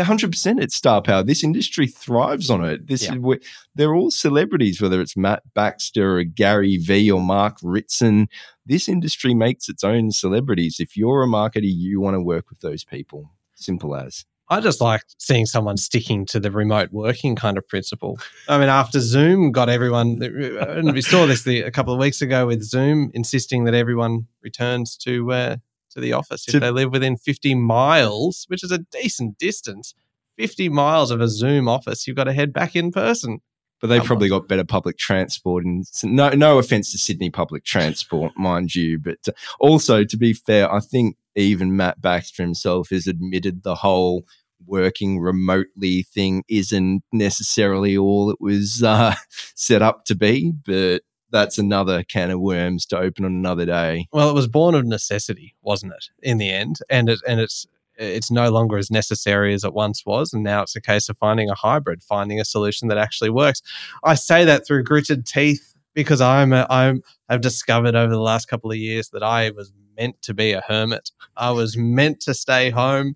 hundred 0.00 0.30
percent, 0.30 0.62
it's 0.62 0.74
star 0.74 1.02
power. 1.02 1.22
This 1.22 1.44
industry 1.44 1.86
thrives 1.86 2.48
on 2.48 2.64
it. 2.64 2.86
This 2.86 3.04
yeah. 3.04 3.14
is 3.14 3.18
where 3.18 3.38
they're 3.74 3.94
all 3.94 4.10
celebrities, 4.10 4.80
whether 4.80 5.00
it's 5.00 5.16
Mat 5.16 5.42
Baxter 5.54 6.18
or 6.18 6.24
Gary 6.24 6.78
Vee 6.78 7.10
or 7.10 7.20
Mark 7.20 7.58
Ritson. 7.62 8.28
This 8.64 8.88
industry 8.88 9.34
makes 9.34 9.68
its 9.68 9.84
own 9.84 10.10
celebrities. 10.10 10.76
If 10.80 10.96
you're 10.96 11.22
a 11.22 11.26
marketer, 11.26 11.60
you 11.62 12.00
want 12.00 12.14
to 12.14 12.22
work 12.22 12.48
with 12.48 12.60
those 12.60 12.84
people. 12.84 13.30
Simple 13.54 13.94
as. 13.94 14.24
I 14.52 14.60
just 14.60 14.82
like 14.82 15.02
seeing 15.16 15.46
someone 15.46 15.78
sticking 15.78 16.26
to 16.26 16.38
the 16.38 16.50
remote 16.50 16.92
working 16.92 17.34
kind 17.36 17.56
of 17.56 17.66
principle. 17.66 18.18
I 18.48 18.58
mean, 18.58 18.68
after 18.68 19.00
Zoom 19.00 19.50
got 19.50 19.70
everyone, 19.70 20.22
and 20.22 20.92
we 20.92 21.00
saw 21.00 21.24
this 21.24 21.44
the, 21.44 21.62
a 21.62 21.70
couple 21.70 21.94
of 21.94 21.98
weeks 21.98 22.20
ago 22.20 22.46
with 22.46 22.62
Zoom 22.62 23.10
insisting 23.14 23.64
that 23.64 23.72
everyone 23.72 24.26
returns 24.42 24.94
to 24.98 25.32
uh, 25.32 25.56
to 25.92 26.00
the 26.00 26.12
office 26.12 26.46
if 26.46 26.52
to, 26.52 26.60
they 26.60 26.70
live 26.70 26.92
within 26.92 27.16
50 27.16 27.54
miles, 27.54 28.44
which 28.48 28.62
is 28.62 28.70
a 28.70 28.78
decent 28.78 29.38
distance. 29.38 29.94
50 30.36 30.68
miles 30.68 31.10
of 31.10 31.22
a 31.22 31.28
Zoom 31.28 31.66
office, 31.66 32.06
you've 32.06 32.16
got 32.16 32.24
to 32.24 32.34
head 32.34 32.52
back 32.52 32.76
in 32.76 32.92
person. 32.92 33.40
But 33.80 33.88
they 33.88 34.00
probably 34.00 34.28
got 34.28 34.48
better 34.48 34.64
public 34.64 34.96
transport, 34.96 35.64
and 35.64 35.84
no, 36.04 36.28
no 36.30 36.58
offense 36.58 36.92
to 36.92 36.98
Sydney 36.98 37.30
public 37.30 37.64
transport, 37.64 38.32
mind 38.36 38.74
you. 38.74 38.98
But 38.98 39.18
uh, 39.26 39.32
also, 39.58 40.04
to 40.04 40.16
be 40.16 40.34
fair, 40.34 40.72
I 40.72 40.78
think 40.78 41.16
even 41.34 41.76
Mat 41.76 42.00
Baxter 42.00 42.42
himself 42.44 42.90
has 42.90 43.06
admitted 43.06 43.62
the 43.62 43.76
whole 43.76 44.24
working 44.66 45.20
remotely 45.20 46.02
thing 46.02 46.44
isn't 46.48 47.02
necessarily 47.12 47.96
all 47.96 48.30
it 48.30 48.40
was 48.40 48.82
uh, 48.82 49.14
set 49.54 49.82
up 49.82 50.04
to 50.06 50.14
be. 50.14 50.52
But 50.64 51.02
that's 51.30 51.58
another 51.58 52.04
can 52.04 52.30
of 52.30 52.40
worms 52.40 52.86
to 52.86 52.98
open 52.98 53.24
on 53.24 53.32
another 53.32 53.66
day. 53.66 54.06
Well, 54.12 54.28
it 54.28 54.34
was 54.34 54.48
born 54.48 54.74
of 54.74 54.84
necessity, 54.84 55.54
wasn't 55.62 55.92
it? 55.92 56.08
In 56.22 56.38
the 56.38 56.50
end, 56.50 56.76
and 56.90 57.08
it 57.08 57.20
and 57.26 57.40
it's 57.40 57.66
it's 57.96 58.30
no 58.30 58.50
longer 58.50 58.78
as 58.78 58.90
necessary 58.90 59.54
as 59.54 59.64
it 59.64 59.74
once 59.74 60.04
was, 60.06 60.32
and 60.32 60.42
now 60.42 60.62
it's 60.62 60.76
a 60.76 60.80
case 60.80 61.08
of 61.08 61.18
finding 61.18 61.50
a 61.50 61.54
hybrid, 61.54 62.02
finding 62.02 62.40
a 62.40 62.44
solution 62.44 62.88
that 62.88 62.98
actually 62.98 63.30
works. 63.30 63.62
I 64.04 64.14
say 64.14 64.44
that 64.44 64.66
through 64.66 64.84
gritted 64.84 65.26
teeth 65.26 65.74
because 65.94 66.20
I'm 66.20 66.52
a, 66.52 66.66
I'm 66.70 67.02
I've 67.28 67.40
discovered 67.40 67.94
over 67.94 68.12
the 68.12 68.20
last 68.20 68.46
couple 68.46 68.70
of 68.70 68.76
years 68.76 69.10
that 69.10 69.22
I 69.22 69.50
was 69.50 69.72
meant 69.96 70.20
to 70.22 70.34
be 70.34 70.52
a 70.52 70.62
hermit. 70.66 71.10
I 71.36 71.50
was 71.50 71.76
meant 71.76 72.20
to 72.20 72.34
stay 72.34 72.70
home, 72.70 73.14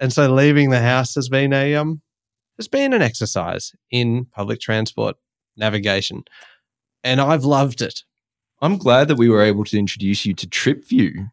and 0.00 0.12
so 0.12 0.32
leaving 0.32 0.70
the 0.70 0.80
house 0.80 1.14
has 1.14 1.28
been 1.28 1.52
a 1.52 1.74
um 1.74 2.00
has 2.58 2.68
been 2.68 2.92
an 2.92 3.02
exercise 3.02 3.72
in 3.90 4.26
public 4.26 4.60
transport 4.60 5.16
navigation 5.56 6.24
and 7.02 7.20
I've 7.20 7.44
loved 7.44 7.80
it. 7.80 8.02
I'm 8.60 8.76
glad 8.76 9.08
that 9.08 9.16
we 9.16 9.30
were 9.30 9.42
able 9.42 9.64
to 9.64 9.78
introduce 9.78 10.26
you 10.26 10.34
to 10.34 10.46
TripView 10.46 11.30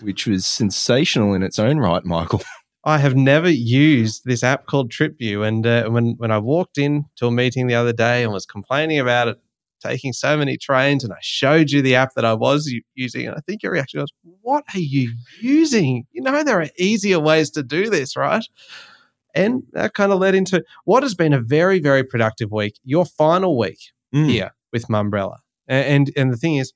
which 0.00 0.26
was 0.26 0.46
sensational 0.46 1.34
in 1.34 1.42
its 1.42 1.58
own 1.58 1.78
right, 1.78 2.04
Michael. 2.04 2.42
I 2.84 2.98
have 2.98 3.16
never 3.16 3.50
used 3.50 4.22
this 4.24 4.42
app 4.42 4.66
called 4.66 4.90
TripView, 4.90 5.46
and 5.46 5.66
uh, 5.66 5.88
when 5.88 6.14
when 6.18 6.30
I 6.30 6.38
walked 6.38 6.78
in 6.78 7.06
to 7.16 7.26
a 7.26 7.30
meeting 7.30 7.66
the 7.66 7.74
other 7.74 7.92
day 7.92 8.22
and 8.22 8.32
was 8.32 8.46
complaining 8.46 8.98
about 8.98 9.28
it 9.28 9.38
taking 9.80 10.12
so 10.12 10.36
many 10.36 10.56
trains, 10.56 11.04
and 11.04 11.12
I 11.12 11.18
showed 11.20 11.70
you 11.70 11.82
the 11.82 11.94
app 11.94 12.14
that 12.14 12.24
I 12.24 12.34
was 12.34 12.72
using, 12.94 13.26
and 13.26 13.36
I 13.36 13.40
think 13.40 13.62
your 13.62 13.72
reaction 13.72 14.00
was, 14.00 14.12
"What 14.42 14.64
are 14.74 14.80
you 14.80 15.12
using? 15.40 16.04
You 16.12 16.22
know, 16.22 16.42
there 16.42 16.60
are 16.60 16.68
easier 16.78 17.20
ways 17.20 17.50
to 17.50 17.62
do 17.62 17.90
this, 17.90 18.16
right?" 18.16 18.44
And 19.34 19.62
that 19.72 19.94
kind 19.94 20.12
of 20.12 20.18
led 20.18 20.34
into 20.34 20.64
what 20.84 21.02
has 21.02 21.14
been 21.14 21.32
a 21.32 21.40
very, 21.40 21.80
very 21.80 22.02
productive 22.02 22.50
week. 22.50 22.78
Your 22.84 23.04
final 23.04 23.58
week 23.58 23.80
mm. 24.14 24.28
here 24.28 24.52
with 24.72 24.86
Mumbrella, 24.88 25.38
and 25.66 26.10
and 26.16 26.32
the 26.32 26.36
thing 26.36 26.56
is, 26.56 26.72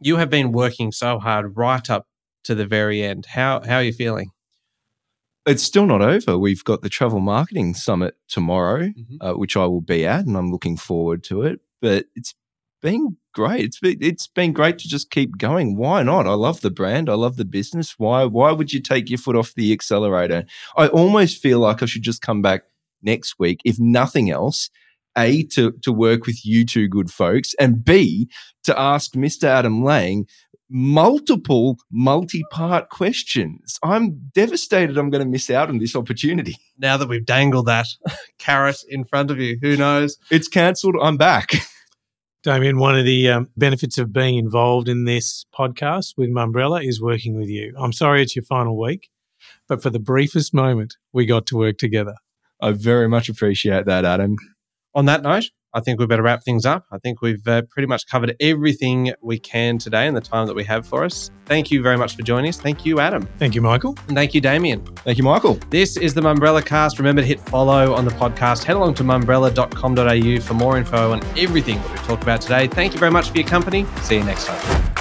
you 0.00 0.16
have 0.16 0.30
been 0.30 0.52
working 0.52 0.92
so 0.92 1.18
hard 1.18 1.56
right 1.56 1.88
up 1.90 2.06
to 2.44 2.54
the 2.54 2.66
very 2.66 3.02
end. 3.02 3.26
How 3.26 3.60
how 3.64 3.76
are 3.76 3.82
you 3.82 3.92
feeling? 3.92 4.30
It's 5.46 5.62
still 5.62 5.84
not 5.84 6.00
over. 6.00 6.38
We've 6.38 6.64
got 6.64 6.80
the 6.80 6.88
Travel 6.88 7.20
Marketing 7.20 7.74
Summit 7.74 8.16
tomorrow, 8.28 8.84
mm-hmm. 8.84 9.16
uh, 9.20 9.34
which 9.34 9.56
I 9.58 9.66
will 9.66 9.82
be 9.82 10.06
at, 10.06 10.24
and 10.24 10.36
I'm 10.38 10.50
looking 10.50 10.78
forward 10.78 11.22
to 11.24 11.42
it. 11.42 11.60
But 11.84 12.06
it's 12.16 12.34
been 12.80 13.18
great. 13.34 13.66
It's 13.66 13.78
been, 13.78 13.98
it's 14.00 14.26
been 14.26 14.54
great 14.54 14.78
to 14.78 14.88
just 14.88 15.10
keep 15.10 15.36
going. 15.36 15.76
Why 15.76 16.02
not? 16.02 16.26
I 16.26 16.32
love 16.32 16.62
the 16.62 16.70
brand. 16.70 17.10
I 17.10 17.12
love 17.12 17.36
the 17.36 17.44
business. 17.44 17.98
Why 17.98 18.24
why 18.24 18.52
would 18.52 18.72
you 18.72 18.80
take 18.80 19.10
your 19.10 19.18
foot 19.18 19.36
off 19.36 19.52
the 19.52 19.70
accelerator? 19.70 20.46
I 20.78 20.88
almost 20.88 21.42
feel 21.42 21.58
like 21.58 21.82
I 21.82 21.86
should 21.86 22.00
just 22.00 22.22
come 22.22 22.40
back 22.40 22.62
next 23.02 23.38
week, 23.38 23.60
if 23.66 23.78
nothing 23.78 24.30
else, 24.30 24.70
a 25.18 25.42
to 25.48 25.72
to 25.82 25.92
work 25.92 26.24
with 26.24 26.46
you 26.46 26.64
two 26.64 26.88
good 26.88 27.10
folks, 27.10 27.52
and 27.60 27.84
b 27.84 28.30
to 28.62 28.80
ask 28.80 29.12
Mr. 29.12 29.44
Adam 29.44 29.84
Lang 29.84 30.26
multiple 30.70 31.76
multi-part 31.92 32.88
questions. 32.88 33.78
I'm 33.82 34.30
devastated 34.34 34.96
I'm 34.96 35.10
going 35.10 35.22
to 35.22 35.30
miss 35.30 35.50
out 35.50 35.68
on 35.68 35.78
this 35.78 35.94
opportunity. 35.94 36.56
Now 36.78 36.96
that 36.96 37.10
we've 37.10 37.26
dangled 37.26 37.66
that 37.66 37.86
carrot 38.38 38.82
in 38.88 39.04
front 39.04 39.30
of 39.30 39.38
you, 39.38 39.58
who 39.60 39.76
knows? 39.76 40.16
It's 40.30 40.48
cancelled. 40.48 40.96
I'm 41.02 41.18
back. 41.18 41.50
Damian, 42.44 42.78
one 42.78 42.94
of 42.94 43.06
the 43.06 43.30
um, 43.30 43.48
benefits 43.56 43.96
of 43.96 44.12
being 44.12 44.36
involved 44.36 44.86
in 44.86 45.06
this 45.06 45.46
podcast 45.58 46.12
with 46.18 46.28
Mumbrella 46.28 46.86
is 46.86 47.00
working 47.00 47.38
with 47.38 47.48
you. 47.48 47.74
I'm 47.78 47.94
sorry 47.94 48.20
it's 48.20 48.36
your 48.36 48.44
final 48.44 48.78
week, 48.78 49.08
but 49.66 49.82
for 49.82 49.88
the 49.88 49.98
briefest 49.98 50.52
moment, 50.52 50.98
we 51.14 51.24
got 51.24 51.46
to 51.46 51.56
work 51.56 51.78
together. 51.78 52.16
I 52.60 52.72
very 52.72 53.08
much 53.08 53.30
appreciate 53.30 53.86
that, 53.86 54.04
Adam. 54.04 54.36
On 54.94 55.06
that 55.06 55.22
note, 55.22 55.46
I 55.74 55.80
think 55.80 55.98
we 55.98 56.06
better 56.06 56.22
wrap 56.22 56.44
things 56.44 56.64
up. 56.64 56.86
I 56.92 56.98
think 56.98 57.20
we've 57.20 57.46
uh, 57.46 57.62
pretty 57.68 57.86
much 57.86 58.06
covered 58.06 58.36
everything 58.40 59.12
we 59.22 59.38
can 59.38 59.78
today 59.78 60.06
in 60.06 60.14
the 60.14 60.20
time 60.20 60.46
that 60.46 60.54
we 60.54 60.64
have 60.64 60.86
for 60.86 61.04
us. 61.04 61.30
Thank 61.46 61.70
you 61.70 61.82
very 61.82 61.96
much 61.96 62.16
for 62.16 62.22
joining 62.22 62.48
us. 62.48 62.58
Thank 62.58 62.86
you, 62.86 63.00
Adam. 63.00 63.28
Thank 63.38 63.54
you, 63.54 63.60
Michael. 63.60 63.96
And 64.06 64.16
thank 64.16 64.34
you, 64.34 64.40
Damian. 64.40 64.84
Thank 64.96 65.18
you, 65.18 65.24
Michael. 65.24 65.58
This 65.70 65.96
is 65.96 66.14
the 66.14 66.20
Mumbrella 66.20 66.64
Cast. 66.64 66.98
Remember 66.98 67.22
to 67.22 67.26
hit 67.26 67.40
follow 67.40 67.94
on 67.94 68.04
the 68.04 68.12
podcast. 68.12 68.64
Head 68.64 68.76
along 68.76 68.94
to 68.94 69.04
mumbrella.com.au 69.04 70.40
for 70.40 70.54
more 70.54 70.78
info 70.78 71.12
on 71.12 71.22
everything 71.36 71.78
that 71.78 71.90
we've 71.90 72.02
talked 72.04 72.22
about 72.22 72.40
today. 72.40 72.68
Thank 72.68 72.94
you 72.94 73.00
very 73.00 73.12
much 73.12 73.30
for 73.30 73.36
your 73.36 73.46
company. 73.46 73.84
See 74.02 74.16
you 74.16 74.24
next 74.24 74.46
time. 74.46 74.93